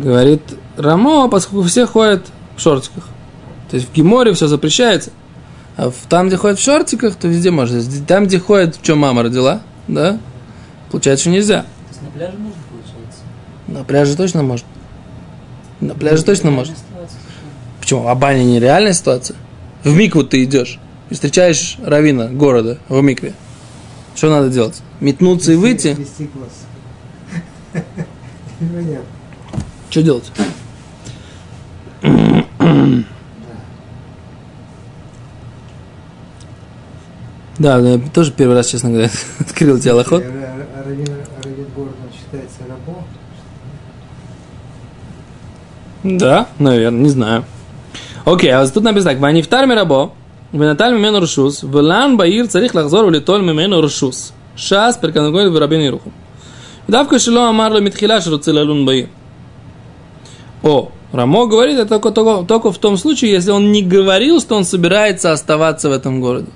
Говорит 0.03 0.43
Рамо, 0.77 1.29
поскольку 1.29 1.63
все 1.69 1.87
ходят 1.87 2.27
в 2.57 2.61
шортиках. 2.61 3.05
То 3.71 3.77
есть 3.77 3.89
в 3.89 3.93
Гиморе 3.93 4.33
все 4.33 4.49
запрещается. 4.49 5.11
А 5.77 5.93
там, 6.09 6.27
где 6.27 6.37
ходят 6.37 6.59
в 6.59 6.63
шортиках, 6.63 7.15
то 7.15 7.29
везде 7.29 7.53
можно. 7.53 7.81
Там, 8.07 8.27
где 8.27 8.41
ходят, 8.41 8.77
в 8.77 8.83
чем 8.83 8.99
мама 8.99 9.23
родила, 9.23 9.63
да, 9.87 10.19
получается, 10.91 11.23
что 11.23 11.31
нельзя. 11.31 11.63
То 11.63 11.69
есть 11.91 12.03
на 12.03 12.11
пляже 12.11 12.37
можно, 12.37 12.61
получается? 12.69 13.21
На 13.69 13.85
пляже 13.85 14.17
точно 14.17 14.43
может. 14.43 14.67
На 15.81 15.95
пляже 15.95 16.25
точно 16.25 16.51
может. 16.51 16.75
Реальная 16.75 17.09
ситуация. 17.09 17.21
Почему? 17.81 18.09
А 18.09 18.15
баня 18.17 18.43
не 18.43 18.59
реальная 18.59 18.93
ситуация? 18.93 19.37
В 19.85 19.95
микву 19.95 20.25
ты 20.25 20.43
идешь 20.43 20.81
и 21.11 21.15
встречаешь 21.15 21.77
равина 21.81 22.27
города 22.27 22.79
в 22.89 23.01
микве. 23.03 23.35
Что 24.17 24.31
надо 24.31 24.49
делать? 24.49 24.83
Метнуться 25.01 25.53
и 25.53 25.57
выйти? 25.57 25.97
Непонятно. 28.61 29.22
Что 29.93 30.03
делать? 30.03 30.33
Да, 37.59 37.79
да, 37.79 37.91
я 37.91 38.01
тоже 38.15 38.33
первый 38.33 38.57
раз, 38.57 38.69
честно 38.69 38.89
говоря, 38.89 39.11
открыл 39.39 39.79
тебе 39.79 39.93
лохот. 39.93 40.25
Да, 46.03 46.49
наверное, 46.59 47.01
не 47.03 47.11
знаю. 47.11 47.45
Окей, 48.25 48.51
а 48.51 48.63
вот 48.63 48.73
тут 48.73 48.85
написано 48.85 49.13
так. 49.13 49.21
Ванифтар 49.21 49.67
мирабо, 49.67 50.15
венаталь 50.53 50.95
мимену 50.95 51.21
рушус, 51.21 51.63
велан 51.63 52.17
баир 52.17 52.49
царих 52.49 52.75
лахзор 52.75 53.05
улитоль 53.05 53.43
мимену 53.43 53.83
рушус. 53.83 54.33
Шас 54.57 54.97
перканагой 54.97 55.51
в 55.51 55.59
рабин 55.59 55.83
ируху. 55.83 56.11
Давка 56.89 57.19
шило 57.19 57.51
амарло 57.51 57.81
митхила 57.81 58.23
шруцил 58.23 58.57
алун 58.57 58.87
баир. 58.87 59.11
О, 60.63 60.91
Рамо 61.13 61.47
говорит 61.47 61.77
это 61.79 61.89
только, 61.89 62.11
только, 62.11 62.47
только 62.47 62.73
в 62.73 62.79
том 62.79 62.97
случае, 62.97 63.33
если 63.33 63.51
он 63.51 63.73
не 63.73 63.83
говорил, 63.83 64.41
что 64.41 64.57
он 64.57 64.65
собирается 64.65 65.33
оставаться 65.33 65.89
в 65.89 65.93
этом 65.93 66.21
городе. 66.21 66.49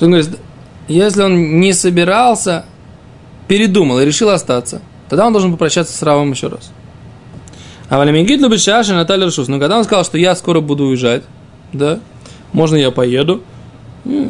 Он 0.00 0.08
говорит, 0.08 0.38
если 0.88 1.22
он 1.22 1.60
не 1.60 1.72
собирался, 1.72 2.64
передумал 3.48 4.00
и 4.00 4.04
решил 4.04 4.30
остаться, 4.30 4.80
тогда 5.08 5.26
он 5.26 5.32
должен 5.32 5.52
попрощаться 5.52 5.96
с 5.96 6.02
Равом 6.02 6.30
еще 6.30 6.48
раз. 6.48 6.72
А 7.90 7.98
Валимигит 7.98 8.40
любит 8.40 8.60
Шаши 8.60 8.94
Наталья 8.94 9.24
Рушус. 9.24 9.48
Но 9.48 9.58
когда 9.58 9.76
он 9.76 9.84
сказал, 9.84 10.04
что 10.04 10.16
я 10.16 10.36
скоро 10.36 10.60
буду 10.60 10.84
уезжать, 10.84 11.24
да, 11.72 11.98
можно 12.52 12.76
я 12.76 12.92
поеду, 12.92 13.42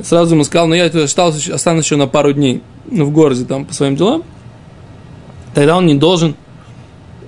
сразу 0.03 0.35
ему 0.35 0.45
сказал, 0.45 0.67
но 0.67 0.75
я 0.75 0.87
осталось, 0.87 1.49
останусь 1.49 1.85
еще 1.85 1.97
на 1.97 2.07
пару 2.07 2.33
дней 2.33 2.63
в 2.87 3.11
городе 3.11 3.45
там 3.45 3.67
по 3.67 3.75
своим 3.75 3.97
делам, 3.97 4.25
тогда 5.55 5.77
он 5.77 5.87
не 5.87 5.95
должен 5.95 6.35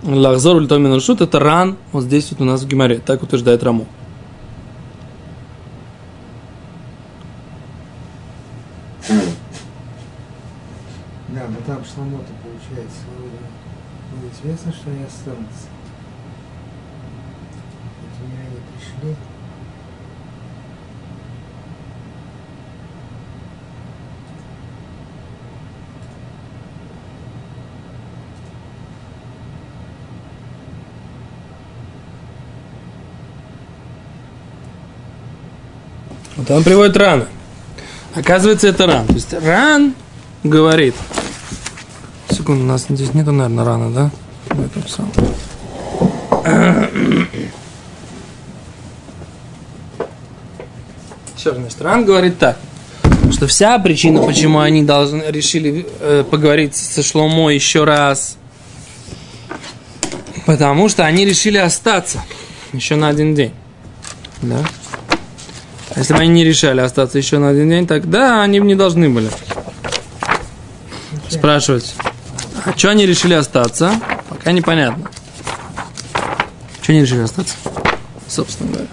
Лахзор 0.02 0.60
или 0.60 0.66
Томин 0.66 0.92
Рушут, 0.94 1.20
это 1.20 1.38
ран 1.38 1.76
вот 1.92 2.02
здесь 2.04 2.30
вот 2.32 2.40
у 2.40 2.44
нас 2.44 2.62
в 2.62 2.66
Гимаре, 2.66 2.98
так 2.98 3.22
утверждает 3.22 3.62
Раму. 3.62 3.86
Да, 11.28 11.46
но 11.48 11.56
там 11.64 11.84
Шламота 11.84 12.32
получается. 12.42 12.98
вроде 13.16 13.36
было 14.12 14.28
известно, 14.32 14.72
что 14.72 14.90
они 14.90 15.04
останутся. 15.04 15.68
Вот 18.00 18.26
они 18.26 18.58
пришли. 18.76 19.31
Вот 36.42 36.56
он 36.56 36.64
приводит 36.64 36.96
ран. 36.96 37.28
Оказывается, 38.16 38.66
это 38.66 38.86
ран. 38.86 39.06
То 39.06 39.12
есть 39.12 39.32
ран 39.32 39.94
говорит. 40.42 40.96
Секунду, 42.30 42.64
у 42.64 42.66
нас 42.66 42.86
здесь 42.88 43.14
нету, 43.14 43.30
наверное, 43.30 43.64
рана, 43.64 43.90
да? 43.92 44.10
В 44.48 44.60
этом 44.60 44.88
самом. 44.88 45.12
Еще 51.36 51.54
значит, 51.54 51.80
ран 51.80 52.04
говорит 52.04 52.38
так, 52.38 52.58
что 53.30 53.46
вся 53.46 53.78
причина, 53.78 54.20
почему 54.22 54.58
они 54.58 54.82
должны, 54.82 55.22
решили 55.28 55.86
э, 56.00 56.24
поговорить 56.28 56.74
со 56.74 57.04
Шломо 57.04 57.50
еще 57.50 57.84
раз, 57.84 58.36
потому 60.44 60.88
что 60.88 61.04
они 61.04 61.24
решили 61.24 61.58
остаться 61.58 62.24
еще 62.72 62.96
на 62.96 63.08
один 63.08 63.36
день. 63.36 63.52
Да? 64.40 64.58
Если 65.96 66.14
бы 66.14 66.20
они 66.20 66.30
не 66.30 66.44
решали 66.44 66.80
остаться 66.80 67.18
еще 67.18 67.38
на 67.38 67.50
один 67.50 67.68
день, 67.68 67.86
тогда 67.86 68.42
они 68.42 68.60
бы 68.60 68.66
не 68.66 68.74
должны 68.74 69.08
были 69.10 69.30
спрашивать. 71.28 71.94
А 72.64 72.76
что 72.76 72.90
они 72.90 73.06
решили 73.06 73.34
остаться? 73.34 73.94
Пока 74.28 74.52
непонятно. 74.52 75.10
Что 76.80 76.92
они 76.92 77.02
решили 77.02 77.20
остаться? 77.20 77.54
Собственно 78.28 78.70
говоря. 78.70 78.88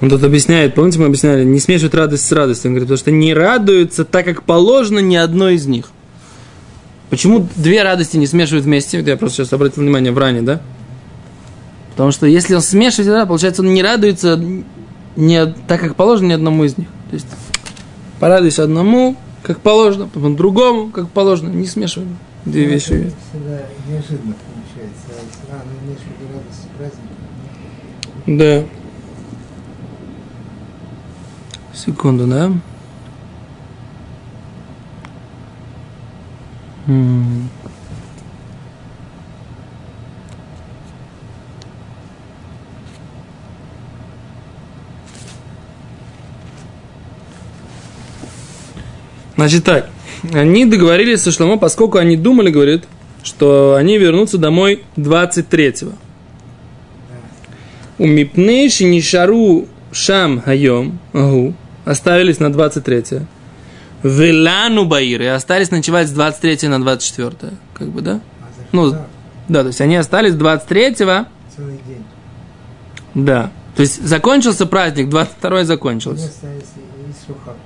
Он 0.00 0.10
тут 0.10 0.22
объясняет, 0.24 0.74
помните, 0.74 0.98
мы 0.98 1.06
объясняли, 1.06 1.44
не 1.44 1.58
смешивают 1.58 1.94
радость 1.94 2.26
с 2.26 2.32
радостью. 2.32 2.68
Он 2.70 2.74
говорит, 2.74 2.88
потому 2.88 2.98
что 2.98 3.10
не 3.10 3.32
радуются 3.32 4.04
так, 4.04 4.26
как 4.26 4.42
положено 4.42 4.98
ни 4.98 5.16
одной 5.16 5.54
из 5.54 5.66
них. 5.66 5.86
Почему 7.08 7.46
две 7.56 7.82
радости 7.82 8.16
не 8.16 8.26
смешивают 8.26 8.64
вместе? 8.66 9.00
Я 9.00 9.16
просто 9.16 9.38
сейчас 9.38 9.52
обратил 9.52 9.82
внимание 9.82 10.12
в 10.12 10.18
ране, 10.18 10.42
да? 10.42 10.60
Потому 11.92 12.10
что 12.10 12.26
если 12.26 12.54
он 12.54 12.60
смешивает, 12.60 13.08
да, 13.10 13.26
получается, 13.26 13.62
он 13.62 13.72
не 13.72 13.82
радуется 13.82 14.38
не, 15.16 15.46
так, 15.66 15.80
как 15.80 15.96
положено 15.96 16.28
ни 16.28 16.32
одному 16.34 16.64
из 16.64 16.76
них. 16.76 16.88
То 17.08 17.14
есть, 17.14 17.26
порадуйся 18.20 18.64
одному, 18.64 19.16
как 19.42 19.60
положено, 19.60 20.08
потом 20.12 20.36
другому, 20.36 20.90
как 20.90 21.08
положено. 21.08 21.48
Не 21.48 21.66
смешиваем 21.66 22.18
две 22.44 22.66
Ну, 22.66 22.72
вещи. 22.74 22.84
это 22.92 23.12
Всегда 23.30 23.62
неожиданно 23.88 24.34
получается. 24.34 25.06
А, 25.50 25.62
ну, 25.64 25.86
имеешь 25.86 26.00
в 26.00 26.04
виду 26.04 26.34
радость 26.34 26.68
праздника. 26.76 28.66
Да. 28.66 28.75
Секунду, 31.86 32.26
да? 32.26 32.52
М. 36.88 37.48
Значит 49.36 49.62
так, 49.62 49.88
они 50.32 50.64
договорились 50.64 51.20
со 51.22 51.30
Шломо, 51.30 51.56
поскольку 51.56 51.98
они 51.98 52.16
думали, 52.16 52.50
говорит, 52.50 52.88
что 53.22 53.76
они 53.76 53.96
вернутся 53.96 54.38
домой 54.38 54.82
23-го. 54.96 55.92
У 57.98 58.06
Мипней 58.06 58.68
Шинишару 58.70 59.68
Шам 59.92 60.40
Хайом 60.40 60.98
Агу 61.12 61.54
оставились 61.86 62.38
на 62.40 62.52
23 62.52 63.20
Велану 64.02 64.84
Баир 64.84 65.22
и 65.22 65.26
остались 65.26 65.70
ночевать 65.70 66.08
с 66.08 66.10
23 66.12 66.68
на 66.68 66.80
24 66.80 67.52
Как 67.72 67.88
бы, 67.88 68.02
да? 68.02 68.20
А 68.40 68.44
Ну? 68.72 68.94
Да, 69.48 69.60
то 69.62 69.68
есть 69.68 69.80
они 69.80 69.96
остались 69.96 70.34
23 70.34 70.94
Целый 70.94 71.80
день. 71.86 72.04
Да. 73.14 73.50
То 73.76 73.82
есть 73.82 74.04
закончился 74.06 74.66
праздник, 74.66 75.08
22 75.08 75.58
Они 75.58 75.64
закончился. 75.66 76.26
остались 76.26 76.62
и- 76.76 77.10
и 77.10 77.14
сухак, 77.26 77.56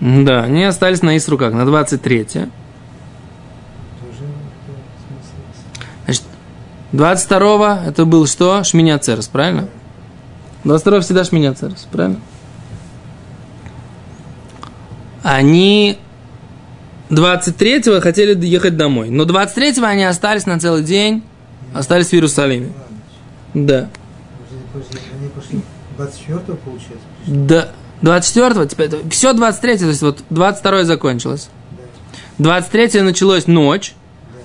получается. 0.00 0.24
Да, 0.26 0.42
они 0.44 0.64
остались 0.64 1.02
на 1.02 1.16
Исруках, 1.16 1.52
на 1.52 1.64
23 1.66 2.24
Тоже 2.24 2.40
это 2.40 2.48
смысл. 5.06 5.82
Значит, 6.04 6.22
22 6.92 7.84
это 7.86 8.04
был 8.04 8.26
что? 8.26 8.64
Шминя 8.64 8.98
Церес, 8.98 9.28
правильно? 9.28 9.68
22 10.64 11.00
всегда 11.02 11.24
Шминя 11.24 11.54
Церес, 11.54 11.86
правильно? 11.92 12.20
Они 15.30 15.98
23 17.10 18.00
хотели 18.00 18.46
ехать 18.46 18.78
домой, 18.78 19.10
но 19.10 19.26
23 19.26 19.74
они 19.84 20.04
остались 20.04 20.46
на 20.46 20.58
целый 20.58 20.82
день, 20.82 21.22
остались 21.74 22.08
в 22.08 22.12
Иерусалиме. 22.14 22.72
Да. 23.52 23.90
Подожди, 24.38 24.64
подожди, 24.72 24.98
они 25.18 25.28
пошли 25.28 25.60
24 25.98 26.40
получается? 26.56 27.06
Да. 27.26 27.68
24 28.00 28.68
теперь 28.68 28.90
все 29.10 29.34
23 29.34 29.76
то 29.76 29.84
есть 29.84 30.00
вот 30.00 30.24
22 30.30 30.84
закончилось. 30.84 31.50
Да. 32.38 32.60
23 32.60 33.02
началась 33.02 33.46
ночь, 33.46 33.92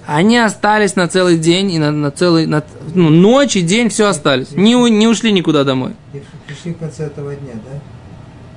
они 0.06 0.38
остались 0.38 0.98
на 0.98 1.08
целый 1.08 1.38
день 1.38 1.72
и 1.72 1.80
на, 1.80 1.92
на 1.92 2.12
целый, 2.12 2.46
на, 2.46 2.62
ну, 2.94 3.10
ночь 3.10 3.56
и 3.56 3.62
день 3.62 3.88
все 3.88 4.08
остались. 4.08 4.52
Не, 4.52 4.74
не 4.90 5.08
ушли 5.08 5.32
никуда 5.32 5.64
домой. 5.64 5.94
И 6.12 6.22
пришли 6.46 6.74
в 6.74 6.78
конце 6.78 7.06
этого 7.06 7.34
дня, 7.36 7.54
да? 7.54 7.80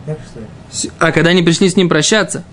Так 0.07 0.19
что 0.31 0.40
ли? 0.40 0.47
С- 0.71 0.88
А 0.99 1.12
когда 1.12 1.31
они 1.31 1.42
пришли 1.42 1.69
с 1.69 1.77
ним 1.77 1.88
прощаться, 1.88 2.45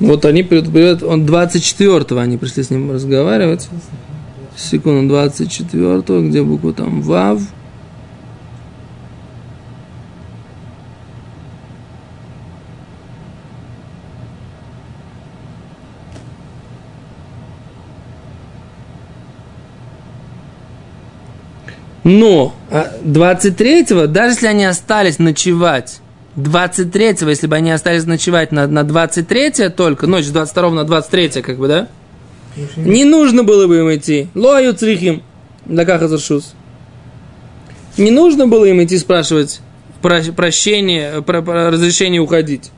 вот 0.00 0.24
они, 0.24 0.42
придут- 0.42 1.02
он 1.02 1.26
24-го 1.26 2.18
они 2.20 2.36
пришли 2.36 2.62
с 2.62 2.70
ним 2.70 2.90
разговаривать. 2.92 3.68
Секунду, 4.56 5.14
24-го, 5.14 6.28
где 6.28 6.42
буква 6.42 6.72
там 6.72 7.00
ВАВ. 7.02 7.42
Но 22.08 22.54
а 22.70 22.90
23-го, 23.04 24.06
даже 24.06 24.32
если 24.32 24.46
они 24.46 24.64
остались 24.64 25.18
ночевать, 25.18 26.00
23-го, 26.36 27.28
если 27.28 27.46
бы 27.46 27.56
они 27.56 27.70
остались 27.70 28.06
ночевать 28.06 28.50
на, 28.50 28.66
на 28.66 28.82
23 28.82 29.68
только, 29.68 30.06
ночь 30.06 30.24
с 30.24 30.30
22 30.30 30.70
на 30.70 30.84
23, 30.84 31.42
как 31.42 31.58
бы, 31.58 31.68
да? 31.68 31.88
Не 32.76 33.04
нужно 33.04 33.44
было 33.44 33.66
бы 33.66 33.78
им 33.80 33.94
идти. 33.94 34.28
Лою 34.34 34.72
црихим. 34.72 35.22
Лакахазаршус. 35.68 36.54
Не 37.98 38.10
нужно 38.10 38.46
было 38.46 38.64
им 38.64 38.82
идти 38.82 38.96
спрашивать 38.96 39.60
про- 40.00 40.22
прощение, 40.34 41.20
про, 41.20 41.42
про 41.42 41.70
разрешение 41.70 42.22
уходить. 42.22 42.70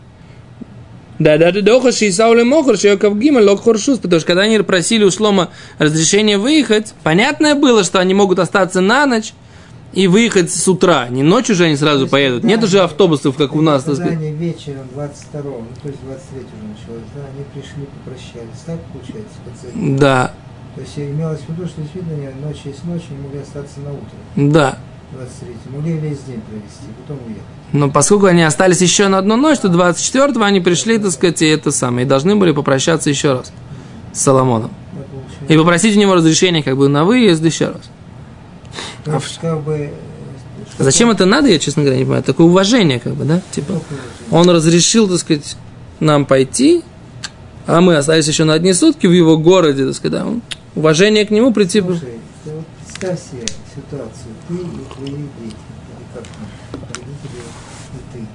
Да, 1.21 1.37
да, 1.37 1.53
да, 1.53 1.61
доха 1.61 1.93
шисауле 1.93 2.45
мохр, 2.45 2.79
шиокав 2.79 3.17
гима 3.19 3.41
лок 3.41 3.63
хоршус, 3.63 3.99
потому 3.99 4.21
что 4.21 4.27
когда 4.27 4.43
они 4.43 4.59
просили 4.61 5.05
у 5.05 5.11
Шлома 5.11 5.51
разрешение 5.79 6.39
выехать, 6.39 6.95
понятное 7.03 7.55
было, 7.55 7.85
что 7.85 7.99
они 8.01 8.15
могут 8.15 8.39
остаться 8.39 8.81
на 8.81 9.05
ночь 9.05 9.35
и 9.93 10.07
выехать 10.07 10.51
с 10.51 10.67
утра. 10.67 11.09
Не 11.09 11.23
ночью 11.23 11.55
же 11.55 11.65
они 11.65 11.77
сразу 11.77 12.01
есть, 12.03 12.11
поедут. 12.11 12.41
да, 12.43 12.49
Нет 12.49 12.65
уже 12.65 12.81
автобусов, 12.81 13.37
как 13.37 13.55
у 13.55 13.61
нас. 13.61 13.83
сказать. 13.83 14.13
они 14.13 14.33
вечером 14.33 14.89
22 14.95 15.43
ну 15.43 15.67
то 15.83 15.89
есть 15.89 16.01
23 16.03 16.39
уже 16.41 16.69
началось, 16.69 17.09
да, 17.15 17.23
они 17.35 17.45
пришли, 17.53 17.87
попрощались. 18.03 18.61
Так 18.65 18.79
получается 18.93 19.75
дня? 19.75 19.99
Да, 19.99 20.33
То 20.75 20.81
есть 20.81 20.99
имелось 20.99 21.41
в 21.41 21.49
виду, 21.51 21.69
что 21.69 21.83
действительно 21.83 22.31
ночь 22.47 22.61
есть 22.65 22.83
ночь, 22.85 23.03
они 23.11 23.19
могли 23.19 23.41
остаться 23.41 23.81
на 23.81 23.91
утро 23.93 24.17
да. 24.37 24.79
23 25.12 25.55
могли 25.75 25.92
весь 25.94 26.18
день 26.20 26.40
провести, 26.40 26.87
потом 27.03 27.18
уехать. 27.27 27.42
Но 27.73 27.90
поскольку 27.90 28.27
они 28.27 28.42
остались 28.42 28.81
еще 28.81 29.09
на 29.09 29.18
одну 29.18 29.37
ночь, 29.37 29.59
то 29.59 29.68
24-го 29.68 30.42
они 30.42 30.61
пришли, 30.61 30.99
так 30.99 31.11
сказать, 31.12 31.42
и 31.42 31.46
это 31.46 31.70
самое. 31.70 32.07
И 32.07 32.09
должны 32.09 32.37
были 32.37 32.53
попрощаться 32.53 33.11
еще 33.11 33.35
раз 33.35 33.53
с 34.12 34.20
Соломоном. 34.20 34.70
И 35.49 35.57
попросить 35.57 35.96
у 35.96 36.01
него 36.01 36.14
разрешения 36.14 36.62
как 36.62 36.77
бы 36.77 36.88
на 36.88 37.05
выезд 37.05 37.44
еще 37.44 37.66
раз. 37.68 37.83
То 39.05 39.14
есть, 39.14 39.38
как 39.40 39.61
бы... 39.62 39.90
что- 40.75 40.85
Зачем 40.85 41.11
это 41.11 41.27
надо, 41.27 41.49
я, 41.49 41.59
честно 41.59 41.83
говоря, 41.83 41.99
не 41.99 42.05
понимаю. 42.05 42.23
Такое 42.23 42.46
уважение, 42.46 43.01
как 43.01 43.14
бы, 43.14 43.25
да? 43.25 43.40
Типа, 43.51 43.81
он 44.31 44.49
разрешил, 44.51 45.09
так 45.09 45.18
сказать, 45.18 45.57
нам 45.99 46.25
пойти, 46.25 46.83
а 47.66 47.81
мы 47.81 47.96
остались 47.96 48.29
еще 48.29 48.44
на 48.44 48.53
одни 48.55 48.73
сутки 48.73 49.07
в 49.07 49.12
его 49.12 49.37
городе, 49.38 49.87
так 49.87 49.94
сказать, 49.94 50.23
да, 50.23 50.27
уважение 50.75 51.25
к 51.27 51.31
нему 51.31 51.53
прийти. 51.53 51.81
Слушай, 51.81 52.18
ты 52.44 52.51
вот 52.51 52.64
представь 52.85 53.18
себе 53.20 53.44
ситуацию. 53.75 54.35
Ты 54.49 54.55
и 54.55 54.95
твои 54.95 55.11
дети. 55.11 55.57
Или 55.91 56.07
как 56.15 56.25
там, 56.25 56.81
родители 56.89 57.41
и 57.93 58.13
ты. 58.13 58.27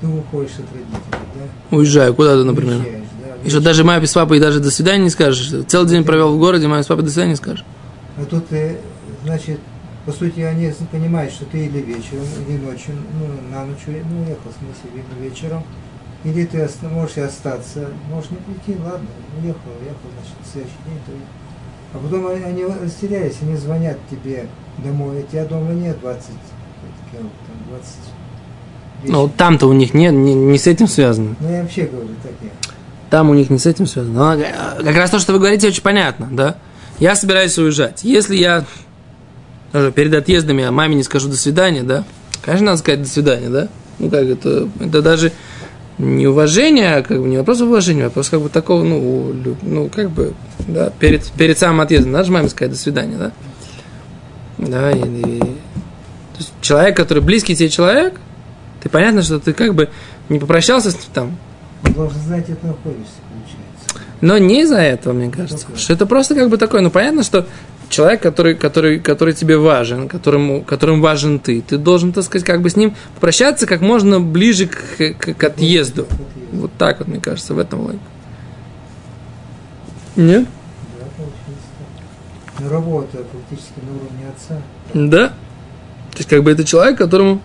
ты 0.00 0.06
уходишь 0.06 0.52
от 0.52 0.72
родителей, 0.72 1.26
да? 1.70 1.76
Уезжаю 1.76 2.14
куда-то, 2.14 2.44
например. 2.44 2.78
Уезжаешь, 2.78 3.04
да? 3.20 3.36
И 3.44 3.50
что 3.50 3.60
даже 3.60 3.84
маме 3.84 4.06
с 4.06 4.12
папой 4.12 4.40
даже 4.40 4.60
до 4.60 4.70
свидания 4.70 5.04
не 5.04 5.10
скажешь. 5.10 5.52
Целый 5.66 5.88
день 5.88 6.04
провел 6.04 6.34
в 6.34 6.38
городе, 6.38 6.68
маме 6.68 6.82
с 6.82 6.86
папой 6.86 7.04
до 7.04 7.10
свидания 7.10 7.30
не 7.30 7.36
скажешь. 7.36 7.64
А 8.16 8.24
тут 8.24 8.48
ты, 8.48 8.78
значит, 9.24 9.60
по 10.04 10.12
сути, 10.12 10.40
они 10.40 10.72
понимают, 10.90 11.32
что 11.32 11.44
ты 11.44 11.66
или 11.66 11.78
вечером, 11.78 12.24
или 12.48 12.58
ночью, 12.58 12.94
ну, 13.18 13.54
на 13.54 13.64
ночь, 13.64 13.78
ну, 13.86 14.20
уехал, 14.20 14.50
в 14.50 14.58
смысле, 14.58 14.90
видно, 14.94 15.22
вечером, 15.22 15.64
или 16.24 16.44
ты 16.44 16.68
можешь 16.88 17.16
и 17.16 17.20
остаться, 17.20 17.88
можешь 18.10 18.30
не 18.30 18.38
прийти, 18.38 18.80
ладно, 18.82 19.06
уехал, 19.40 19.70
уехал, 19.80 20.08
значит, 20.18 20.34
в 20.42 20.52
следующий 20.52 20.76
день 20.86 20.98
ты. 21.06 21.12
А 21.92 21.98
потом 21.98 22.26
они, 22.28 22.44
они 22.44 22.64
растерялись, 22.64 23.36
они 23.42 23.56
звонят 23.56 23.98
тебе 24.10 24.46
домой, 24.78 25.20
а 25.20 25.22
тебя 25.30 25.44
дома 25.44 25.72
нет 25.72 25.98
20, 26.00 26.24
как, 27.12 27.20
там, 27.20 27.28
20 27.68 29.12
Ну, 29.12 29.28
там-то 29.28 29.66
у 29.66 29.72
них 29.72 29.92
нет, 29.92 30.12
не, 30.12 30.34
не 30.34 30.58
с 30.58 30.66
этим 30.66 30.86
связано. 30.86 31.34
Ну, 31.40 31.50
я 31.50 31.62
вообще 31.62 31.86
говорю 31.86 32.10
так 32.22 32.32
я. 32.42 32.50
Там 33.10 33.28
у 33.30 33.34
них 33.34 33.50
не 33.50 33.58
с 33.58 33.66
этим 33.66 33.86
связано. 33.86 34.36
Но, 34.36 34.84
как 34.84 34.96
раз 34.96 35.10
то, 35.10 35.18
что 35.18 35.32
вы 35.32 35.40
говорите, 35.40 35.66
очень 35.66 35.82
понятно, 35.82 36.28
да? 36.30 36.56
Я 37.00 37.16
собираюсь 37.16 37.58
уезжать. 37.58 38.04
Если 38.04 38.36
я 38.36 38.64
даже 39.72 39.92
перед 39.92 40.14
отъездом 40.14 40.58
я 40.58 40.70
маме 40.70 40.94
не 40.94 41.02
скажу 41.02 41.28
до 41.28 41.36
свидания, 41.36 41.82
да? 41.82 42.04
Конечно, 42.42 42.66
надо 42.66 42.78
сказать 42.78 43.02
до 43.02 43.08
свидания, 43.08 43.48
да? 43.48 43.68
Ну 43.98 44.10
как 44.10 44.24
это, 44.24 44.68
это 44.80 45.02
даже 45.02 45.32
не 46.00 46.26
уважение, 46.26 46.96
а 46.96 47.02
как 47.02 47.20
бы 47.20 47.28
не 47.28 47.36
вопрос 47.36 47.60
уважения, 47.60 48.02
а 48.02 48.08
вопрос 48.08 48.28
как 48.30 48.40
бы 48.40 48.48
такого, 48.48 48.82
ну, 48.82 49.32
ну 49.62 49.88
как 49.88 50.10
бы, 50.10 50.32
да, 50.66 50.90
перед, 50.98 51.24
перед 51.32 51.58
самым 51.58 51.80
отъездом, 51.82 52.12
надо 52.12 52.24
же 52.24 52.32
маме 52.32 52.48
сказать 52.48 52.72
до 52.72 52.78
свидания, 52.78 53.16
да? 53.16 53.32
Да, 54.58 54.90
и, 54.90 54.98
и- 54.98 55.38
то 55.40 56.38
есть 56.38 56.52
человек, 56.60 56.96
который 56.96 57.22
близкий 57.22 57.54
тебе 57.54 57.68
человек, 57.68 58.14
ты 58.82 58.88
понятно, 58.88 59.22
что 59.22 59.38
ты 59.38 59.52
как 59.52 59.74
бы 59.74 59.90
не 60.28 60.38
попрощался 60.38 60.90
с 60.90 60.94
ним 60.94 61.02
там, 61.12 61.36
Он 61.84 61.92
должен 61.92 62.20
знать, 62.22 62.44
где 62.44 62.54
ты 62.54 62.66
находишься, 62.66 63.14
получается. 63.30 64.06
но 64.22 64.38
не 64.38 64.62
из-за 64.62 64.78
этого, 64.78 65.12
мне 65.12 65.30
кажется. 65.30 65.66
Что 65.76 65.92
это 65.92 66.06
просто 66.06 66.34
как 66.34 66.48
бы 66.48 66.56
такое. 66.56 66.80
Ну, 66.80 66.90
понятно, 66.90 67.22
что 67.22 67.46
человек, 67.90 68.22
который, 68.22 68.54
который, 68.54 69.00
который 69.00 69.34
тебе 69.34 69.58
важен, 69.58 70.08
которому, 70.08 70.62
которым 70.62 71.02
важен 71.02 71.38
ты, 71.40 71.60
ты 71.60 71.76
должен, 71.76 72.12
так 72.12 72.24
сказать, 72.24 72.46
как 72.46 72.62
бы 72.62 72.70
с 72.70 72.76
ним 72.76 72.94
попрощаться 73.16 73.66
как 73.66 73.80
можно 73.80 74.20
ближе 74.20 74.66
к, 74.66 75.14
к- 75.18 75.34
к 75.34 75.44
отъезду. 75.44 76.02
Отъезд. 76.02 76.30
Вот 76.52 76.70
так 76.78 77.00
вот, 77.00 77.08
мне 77.08 77.20
кажется, 77.20 77.52
в 77.52 77.58
этом 77.58 77.80
логика. 77.80 78.02
Нет? 80.16 80.46
Да. 80.98 81.24
Ну, 82.60 82.68
работа 82.68 83.18
фактически 83.32 83.78
на 83.82 83.96
уровне 83.96 84.26
отца. 84.28 84.62
Да. 84.94 85.28
То 86.12 86.18
есть, 86.18 86.28
как 86.28 86.42
бы 86.42 86.50
это 86.50 86.64
человек, 86.64 86.98
которому... 86.98 87.40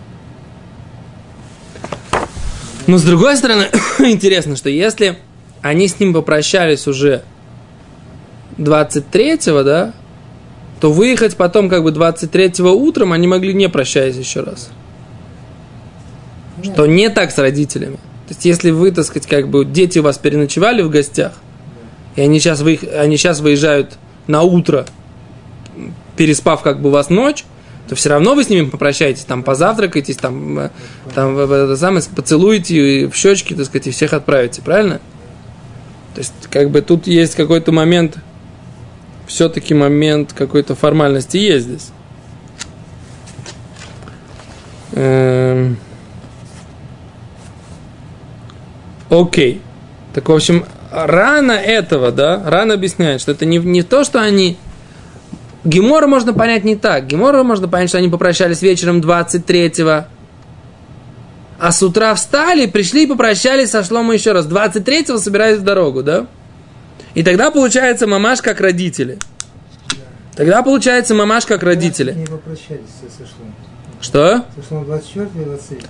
Но 2.86 2.98
с 2.98 3.02
другой 3.02 3.36
стороны, 3.36 3.68
интересно, 3.98 4.56
что 4.56 4.68
если 4.70 5.18
они 5.62 5.88
с 5.88 5.98
ним 5.98 6.12
попрощались 6.12 6.86
уже 6.86 7.22
23-го, 8.58 9.62
да, 9.62 9.92
то 10.80 10.92
выехать 10.92 11.36
потом 11.36 11.68
как 11.68 11.82
бы 11.82 11.90
23-го 11.90 12.70
утром 12.70 13.12
они 13.12 13.26
могли 13.26 13.54
не 13.54 13.68
прощаясь 13.68 14.16
еще 14.16 14.40
раз. 14.40 14.70
Что 16.62 16.86
не 16.86 17.08
так 17.10 17.30
с 17.30 17.38
родителями. 17.38 17.96
То 18.26 18.30
есть, 18.30 18.44
если 18.44 18.70
вы, 18.70 18.90
так 18.90 19.04
сказать, 19.04 19.28
как 19.28 19.48
бы 19.48 19.64
дети 19.64 20.00
у 20.00 20.02
вас 20.02 20.18
переночевали 20.18 20.82
в 20.82 20.90
гостях, 20.90 21.32
и 22.16 22.20
они 22.20 22.40
сейчас, 22.40 22.60
выех- 22.60 22.92
они 22.98 23.16
сейчас 23.16 23.40
выезжают 23.40 23.98
на 24.26 24.42
утро, 24.42 24.86
переспав 26.16 26.62
как 26.62 26.80
бы 26.80 26.88
у 26.88 26.92
вас 26.92 27.08
ночь, 27.08 27.44
то 27.88 27.94
все 27.94 28.08
равно 28.08 28.34
вы 28.34 28.42
с 28.42 28.48
ними 28.48 28.68
попрощаетесь, 28.68 29.24
там 29.24 29.44
позавтракаетесь, 29.44 30.16
там, 30.16 30.58
э, 30.58 30.70
там 31.14 31.38
это 31.38 31.76
самое, 31.76 32.02
поцелуете 32.14 33.02
и 33.02 33.06
в 33.06 33.14
щечки, 33.14 33.54
так 33.54 33.66
сказать, 33.66 33.86
и 33.86 33.90
всех 33.92 34.12
отправите, 34.12 34.60
правильно? 34.60 35.00
То 36.14 36.20
есть, 36.20 36.32
как 36.50 36.70
бы 36.70 36.80
тут 36.80 37.06
есть 37.06 37.36
какой-то 37.36 37.70
момент, 37.70 38.16
все-таки 39.26 39.74
момент 39.74 40.32
какой-то 40.32 40.74
формальности 40.74 41.36
есть 41.36 41.66
здесь. 41.66 41.90
Эм. 44.92 45.76
Окей. 49.10 49.60
Так, 50.14 50.28
в 50.28 50.32
общем, 50.32 50.64
рано 50.90 51.52
этого, 51.52 52.10
да, 52.10 52.42
рано 52.46 52.74
объясняет, 52.74 53.20
что 53.20 53.32
это 53.32 53.44
не, 53.44 53.58
не 53.58 53.82
то, 53.82 54.04
что 54.04 54.20
они... 54.20 54.56
Гемора 55.64 56.06
можно 56.06 56.32
понять 56.32 56.64
не 56.64 56.76
так. 56.76 57.06
Гемора 57.06 57.42
можно 57.42 57.68
понять, 57.68 57.88
что 57.88 57.98
они 57.98 58.08
попрощались 58.08 58.62
вечером 58.62 59.00
23-го, 59.00 60.06
а 61.58 61.72
с 61.72 61.82
утра 61.82 62.14
встали, 62.14 62.66
пришли 62.66 63.04
и 63.04 63.06
попрощались 63.06 63.70
со 63.70 63.82
Шломо 63.82 64.14
еще 64.14 64.32
раз. 64.32 64.46
23-го 64.46 65.18
собирались 65.18 65.58
в 65.58 65.64
дорогу, 65.64 66.02
да? 66.02 66.26
И 67.16 67.22
тогда 67.22 67.50
получается 67.50 68.06
мамаш 68.06 68.42
как 68.42 68.60
родители. 68.60 69.18
Тогда 70.34 70.62
получается 70.62 71.14
мамаш 71.14 71.46
как 71.46 71.62
родители. 71.62 72.12
Не 72.12 72.26
попрощались 72.26 72.90
со 73.00 73.24
Шлом. 73.24 73.54
Что? 74.02 74.44
Со 74.54 74.68
Шлом 74.68 74.84
24 74.84 75.30
и 75.34 75.44
23. 75.46 75.80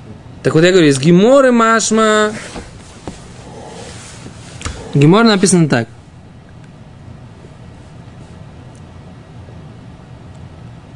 Так 0.44 0.54
вот 0.54 0.62
я 0.62 0.70
говорю, 0.70 0.86
из 0.86 1.00
Геморы 1.00 1.50
Машма. 1.50 2.32
Гемор 4.94 5.24
написано 5.24 5.68
так. 5.68 5.88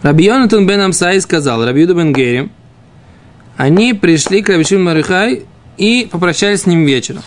Раби 0.03 0.27
Йонатан 0.27 0.65
бен 0.65 0.81
Амсай 0.81 1.21
сказал, 1.21 1.67
Раби 1.67 1.81
Юда 1.81 1.95
бен 1.95 2.13
Гери, 2.13 2.51
они 3.57 3.95
пришли 3.95 4.43
к 4.43 4.49
Рабишим 4.49 4.85
Марихай 4.85 5.43
и 5.77 6.09
попрощались 6.09 6.63
с 6.63 6.67
ним 6.67 6.85
вечером. 6.87 7.25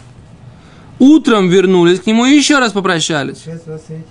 Утром 1.00 1.50
вернулись 1.50 2.00
к 2.00 2.06
нему 2.06 2.26
и 2.26 2.36
еще 2.36 2.60
раз 2.60 2.72
попрощались. 2.72 3.40
Сейчас 3.40 3.62
23. 3.62 4.04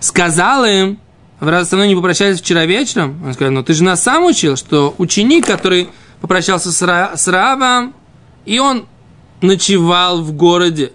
Сказал 0.00 0.64
им, 0.64 0.98
раз 1.40 1.70
со 1.70 1.76
мной 1.76 1.88
не 1.88 1.94
попрощались 1.94 2.40
вчера 2.40 2.64
вечером, 2.66 3.20
он 3.24 3.34
сказал, 3.34 3.52
ну 3.52 3.62
ты 3.62 3.74
же 3.74 3.82
нас 3.82 4.02
сам 4.02 4.24
учил, 4.24 4.56
что 4.56 4.94
ученик, 4.98 5.46
который 5.46 5.88
попрощался 6.20 6.70
с, 6.70 6.82
Ра- 6.82 7.16
с 7.16 7.26
Равом, 7.28 7.94
и 8.44 8.58
он 8.58 8.86
ночевал 9.40 10.22
в 10.22 10.32
городе, 10.32 10.92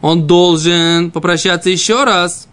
он 0.00 0.26
должен 0.26 1.10
попрощаться 1.10 1.70
еще 1.70 2.04
раз. 2.04 2.48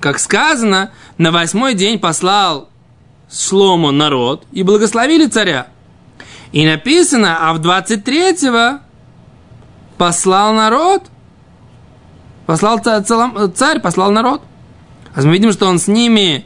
Как 0.00 0.18
сказано, 0.18 0.90
на 1.18 1.30
восьмой 1.30 1.74
день 1.74 1.98
послал 1.98 2.68
Шлому 3.30 3.90
народ 3.90 4.44
и 4.52 4.62
благословили 4.62 5.26
царя. 5.26 5.68
И 6.52 6.66
написано, 6.66 7.48
а 7.48 7.54
в 7.54 7.60
23-го 7.60 8.83
послал 9.98 10.52
народ, 10.54 11.02
послал 12.46 12.78
целом- 12.78 13.52
царь, 13.54 13.80
послал 13.80 14.10
народ. 14.12 14.42
А 15.14 15.22
мы 15.22 15.32
видим, 15.32 15.52
что 15.52 15.66
он 15.66 15.78
с 15.78 15.86
ними 15.86 16.44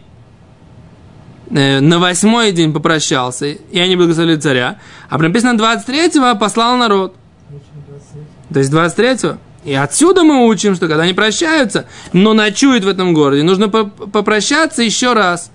э, 1.51 1.81
на 1.81 1.99
восьмой 1.99 2.53
день 2.53 2.73
попрощался, 2.73 3.47
и 3.47 3.79
они 3.81 3.97
благословили 3.97 4.37
царя. 4.37 4.79
А 5.09 5.17
написано 5.19 5.59
23-го 5.59 6.39
послал 6.39 6.77
народ. 6.77 7.15
Вечером 7.49 7.85
23. 7.89 8.23
То 8.53 8.59
есть 8.59 8.73
23-го. 8.73 9.39
И 9.65 9.75
отсюда 9.75 10.23
мы 10.23 10.47
учим, 10.47 10.75
что 10.75 10.87
когда 10.89 11.03
они 11.05 11.15
прощаются, 11.15 11.87
но 12.13 12.33
ночуют 12.35 12.85
в 12.85 12.89
этом 12.89 13.13
городе, 13.15 13.43
нужно 13.43 13.69
по- 13.69 13.85
попрощаться 13.87 14.83
еще 14.83 15.15
раз. 15.15 15.51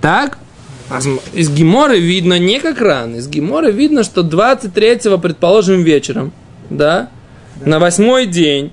Так? 0.00 0.38
Из 1.32 1.50
Геморы 1.50 1.98
видно 1.98 2.38
не 2.38 2.60
как 2.60 2.80
рано. 2.80 3.16
Из 3.16 3.28
Геморы 3.28 3.72
видно, 3.72 4.04
что 4.04 4.20
23-го, 4.20 5.18
предположим, 5.18 5.82
вечером, 5.82 6.32
да, 6.70 7.08
на 7.64 7.78
восьмой 7.78 8.26
день, 8.26 8.72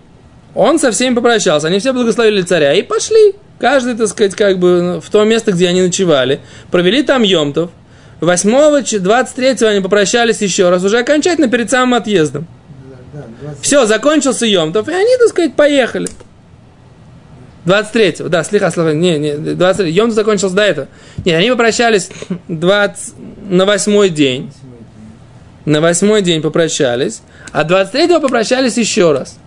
он 0.54 0.80
со 0.80 0.91
всеми 0.91 1.15
попрощался, 1.15 1.67
они 1.67 1.80
все 1.80 1.93
благословили 1.93 2.41
царя 2.41 2.74
и 2.74 2.82
пошли. 2.82 3.36
Каждый, 3.60 3.95
так 3.95 4.08
сказать, 4.08 4.36
как 4.36 4.60
бы 4.60 5.00
в 5.00 5.10
то 5.10 5.24
место, 5.24 5.52
где 5.52 5.67
они 5.67 5.82
ночевали. 5.84 6.39
Провели 6.71 7.04
там 7.04 7.21
Йомтов. 7.21 7.69
8 8.19 9.00
23 9.00 9.67
они 9.67 9.82
попрощались 9.82 10.41
еще 10.41 10.69
раз, 10.69 10.84
уже 10.84 11.00
окончательно 11.00 11.47
перед 11.47 11.71
самым 11.71 11.95
отъездом. 11.95 12.47
Да, 13.13 13.21
да, 13.21 13.28
20. 13.47 13.63
Все, 13.63 13.86
закончился 13.86 14.45
Йомтов, 14.45 14.88
и 14.89 14.93
они, 14.93 15.17
так 15.17 15.30
сказать, 15.30 15.56
поехали. 15.56 16.08
23-го, 17.65 18.30
да, 18.30 18.43
слегка 18.43 18.71
слова, 18.71 18.93
не, 18.93 19.17
не, 19.19 19.34
23 19.34 19.91
Йомтов 19.91 20.15
закончился 20.15 20.56
до 20.56 20.63
этого. 20.63 20.88
Нет, 21.26 21.39
они 21.39 21.50
попрощались 21.52 22.10
20, 22.47 23.13
на 23.50 23.65
восьмой 23.65 24.10
день. 24.10 24.52
На 25.65 25.80
восьмой 25.80 26.24
день 26.24 26.41
попрощались, 26.41 27.21
а 27.52 27.63
23-го 27.63 28.19
попрощались 28.19 28.78
еще 28.78 29.12
раз. 29.12 29.38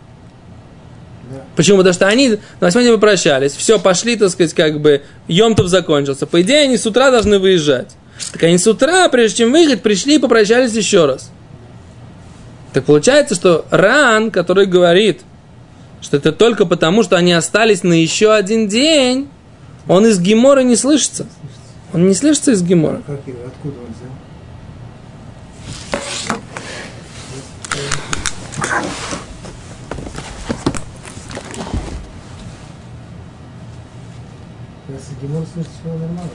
Да. 1.29 1.41
Почему? 1.57 1.79
Потому 1.79 1.95
что 1.95 2.07
они 2.07 2.29
на 2.31 2.39
восьмой 2.61 2.85
день 2.85 2.95
попрощались, 2.95 3.53
все, 3.53 3.81
пошли, 3.81 4.15
так 4.15 4.31
сказать, 4.31 4.55
как 4.55 4.81
бы, 4.81 5.03
Йомтов 5.27 5.67
закончился. 5.67 6.27
По 6.27 6.41
идее, 6.43 6.61
они 6.61 6.77
с 6.77 6.87
утра 6.87 7.11
должны 7.11 7.41
выезжать. 7.41 7.97
Так 8.33 8.45
они 8.45 8.59
с 8.59 8.67
утра, 8.69 9.09
прежде 9.09 9.39
чем 9.39 9.51
выехать, 9.51 9.83
пришли 9.83 10.17
и 10.17 10.19
попрощались 10.19 10.73
еще 10.75 11.07
раз. 11.07 11.31
Так 12.73 12.85
получается, 12.85 13.35
что 13.35 13.65
Ран, 13.71 14.31
который 14.31 14.67
говорит, 14.67 15.23
что 16.05 16.19
это 16.19 16.33
только 16.33 16.67
потому, 16.67 17.03
что 17.03 17.17
они 17.17 17.33
остались 17.33 17.83
на 17.83 17.95
еще 17.95 18.35
один 18.35 18.69
день, 18.69 19.31
он 19.89 20.07
из 20.07 20.21
Гемора 20.21 20.61
не 20.61 20.77
слышится. 20.77 21.27
Он 21.95 22.07
не 22.07 22.15
слышится 22.15 22.53
из 22.53 22.63
Гемора. 22.63 22.99
Откуда 22.99 23.79
он 23.81 23.87
взял? 23.95 24.11
Если 34.89 35.15
Гимон 35.23 35.47
слышит, 35.55 35.71
все 35.81 35.89
нормально. 35.89 36.31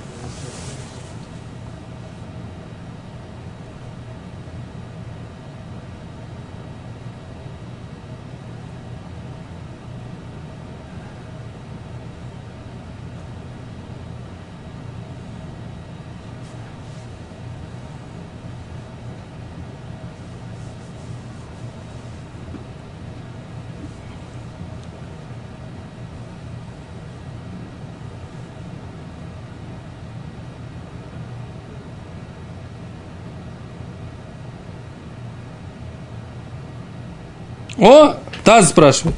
О, 37.79 38.15
Таз 38.43 38.69
спрашивает. 38.69 39.15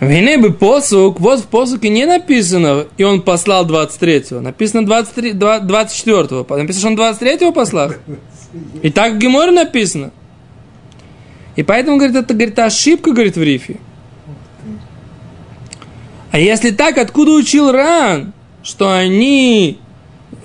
Вине 0.00 0.38
бы 0.38 0.54
посук, 0.54 1.20
вот 1.20 1.40
в 1.40 1.46
посуке 1.46 1.90
не 1.90 2.06
написано, 2.06 2.86
и 2.96 3.04
он 3.04 3.20
послал 3.20 3.66
23-го. 3.66 4.40
Написано 4.40 4.86
23, 4.86 5.32
24-го. 5.32 6.56
Написано, 6.56 6.94
что 6.94 7.04
он 7.04 7.12
23-го 7.12 7.52
послал. 7.52 7.92
И 8.82 8.90
так 8.90 9.14
в 9.14 9.18
Геморе 9.18 9.50
написано. 9.50 10.10
И 11.56 11.62
поэтому, 11.62 11.98
говорит, 11.98 12.16
это, 12.16 12.32
говорит, 12.32 12.58
ошибка, 12.58 13.12
говорит, 13.12 13.36
в 13.36 13.42
рифе. 13.42 13.78
А 16.30 16.38
если 16.38 16.70
так, 16.70 16.96
откуда 16.96 17.32
учил 17.32 17.70
Ран, 17.70 18.32
что 18.62 18.90
они 18.90 19.78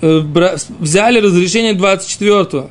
э, 0.02 0.20
взяли 0.80 1.20
разрешение 1.20 1.72
24-го? 1.72 2.70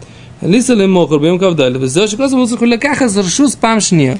Лиса 0.41 0.73
ли 0.73 0.87
мохр, 0.87 1.19
бьем 1.19 1.39
кавдаль. 1.39 1.77
Сделаешь 1.87 2.15
косу 2.15 2.37
мусуху 2.37 2.65
лякаха, 2.65 3.07
заршу 3.07 3.47
спам 3.47 3.79
шния. 3.79 4.19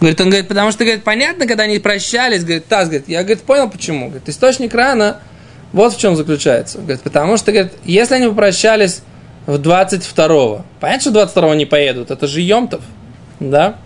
Говорит, 0.00 0.20
он 0.20 0.28
говорит, 0.28 0.48
потому 0.48 0.72
что, 0.72 0.84
говорит, 0.84 1.04
понятно, 1.04 1.46
когда 1.46 1.64
они 1.64 1.78
прощались, 1.78 2.42
говорит, 2.42 2.66
таз, 2.66 2.88
говорит, 2.88 3.08
я, 3.08 3.22
говорит, 3.22 3.42
понял 3.42 3.70
почему. 3.70 4.06
Говорит, 4.06 4.28
источник 4.28 4.74
рана, 4.74 5.20
вот 5.72 5.94
в 5.94 6.00
чем 6.00 6.16
заключается. 6.16 6.78
Говорит, 6.78 7.02
потому 7.02 7.36
что, 7.36 7.52
говорит, 7.52 7.72
если 7.84 8.14
они 8.14 8.26
попрощались 8.26 9.02
в 9.46 9.54
22-го, 9.56 10.64
понятно, 10.80 11.10
что 11.10 11.22
22-го 11.22 11.54
не 11.54 11.66
поедут, 11.66 12.10
это 12.10 12.26
же 12.26 12.40
Йомтов, 12.40 12.82
да? 13.38 13.76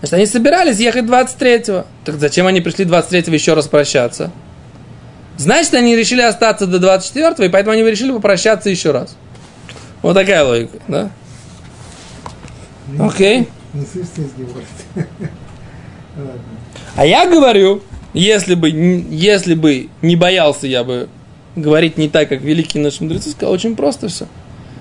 Значит, 0.00 0.14
они 0.14 0.26
собирались 0.26 0.78
ехать 0.78 1.04
23-го. 1.04 1.86
Так 2.04 2.16
зачем 2.16 2.46
они 2.46 2.60
пришли 2.60 2.84
23-го 2.84 3.34
еще 3.34 3.54
раз 3.54 3.66
прощаться? 3.66 4.30
Значит, 5.38 5.74
они 5.74 5.96
решили 5.96 6.20
остаться 6.20 6.66
до 6.66 6.78
24-го, 6.78 7.44
и 7.44 7.48
поэтому 7.48 7.72
они 7.72 7.82
решили 7.82 8.12
попрощаться 8.12 8.70
еще 8.70 8.92
раз. 8.92 9.16
Вот 10.02 10.14
такая 10.14 10.44
логика, 10.44 10.78
да? 10.88 11.10
Окей. 12.98 13.48
Не. 13.74 13.86
Ладно. 16.16 16.40
А 16.94 17.04
я 17.04 17.28
говорю, 17.28 17.82
если 18.14 18.54
бы, 18.54 18.70
если 18.70 19.54
бы 19.54 19.88
не 20.00 20.16
боялся 20.16 20.66
я 20.66 20.84
бы 20.84 21.08
говорить 21.56 21.98
не 21.98 22.08
так, 22.08 22.28
как 22.28 22.40
великие 22.40 22.82
наши 22.82 23.02
мудрецы, 23.02 23.30
сказал, 23.30 23.52
очень 23.52 23.76
просто 23.76 24.08
все. 24.08 24.26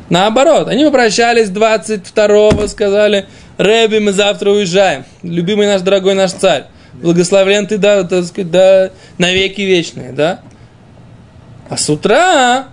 Наоборот, 0.10 0.68
они 0.68 0.86
попрощались 0.86 1.50
22-го, 1.50 2.68
сказали, 2.68 3.26
Рэби, 3.58 4.00
мы 4.00 4.12
завтра 4.12 4.52
уезжаем. 4.52 5.06
Любимый 5.24 5.68
наш, 5.68 5.82
дорогой 5.82 6.14
наш 6.14 6.32
царь. 6.32 6.66
Благословлен 6.94 7.66
ты, 7.68 7.78
да, 7.78 8.04
так 8.04 8.26
сказать, 8.26 8.52
да, 8.52 8.92
навеки 9.18 9.62
вечные, 9.62 10.12
да? 10.12 10.42
А 11.70 11.78
с 11.78 11.90
утра 11.90 12.68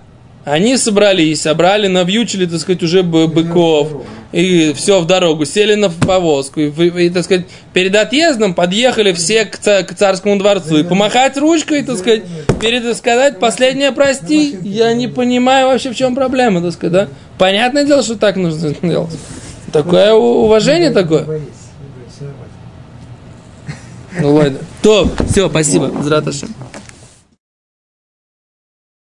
они 0.45 0.77
собрались, 0.77 1.43
собрали, 1.43 1.87
навьючили, 1.87 2.47
так 2.47 2.59
сказать, 2.61 2.83
уже 2.83 3.03
бы- 3.03 3.29
быков, 3.29 4.03
и 4.33 4.73
все 4.75 5.01
в 5.01 5.07
дорогу, 5.07 5.45
сели 5.45 5.75
на 5.75 5.89
повозку, 5.91 6.61
и, 6.61 7.07
и, 7.07 7.11
так 7.11 7.25
сказать, 7.25 7.47
перед 7.73 7.95
отъездом 7.95 8.55
подъехали 8.55 9.13
все 9.13 9.45
к, 9.45 9.59
ца- 9.59 9.83
к 9.83 9.95
царскому 9.95 10.39
дворцу, 10.39 10.79
и 10.79 10.83
помахать 10.83 11.37
ручкой, 11.37 11.83
так 11.83 11.97
сказать, 11.99 12.23
перед 12.61 12.97
сказать 12.97 13.39
последнее 13.39 13.93
прости, 13.93 14.57
я 14.63 14.93
не 14.95 15.07
понимаю 15.07 15.67
вообще, 15.69 15.91
в 15.93 15.97
чем 15.97 16.15
проблема, 16.15 16.61
так 16.63 16.73
сказать, 16.73 16.93
да? 16.93 17.09
Понятное 17.39 17.85
дело, 17.85 18.03
что 18.03 18.17
так 18.17 18.37
нужно 18.37 18.75
делать. 18.83 19.17
Такое 19.73 20.13
уважение 20.13 20.91
такое. 20.91 21.41
Ну 24.21 24.35
ладно. 24.35 24.59
То, 24.83 25.09
все, 25.31 25.49
спасибо. 25.49 25.91
Зраташем. 26.03 26.55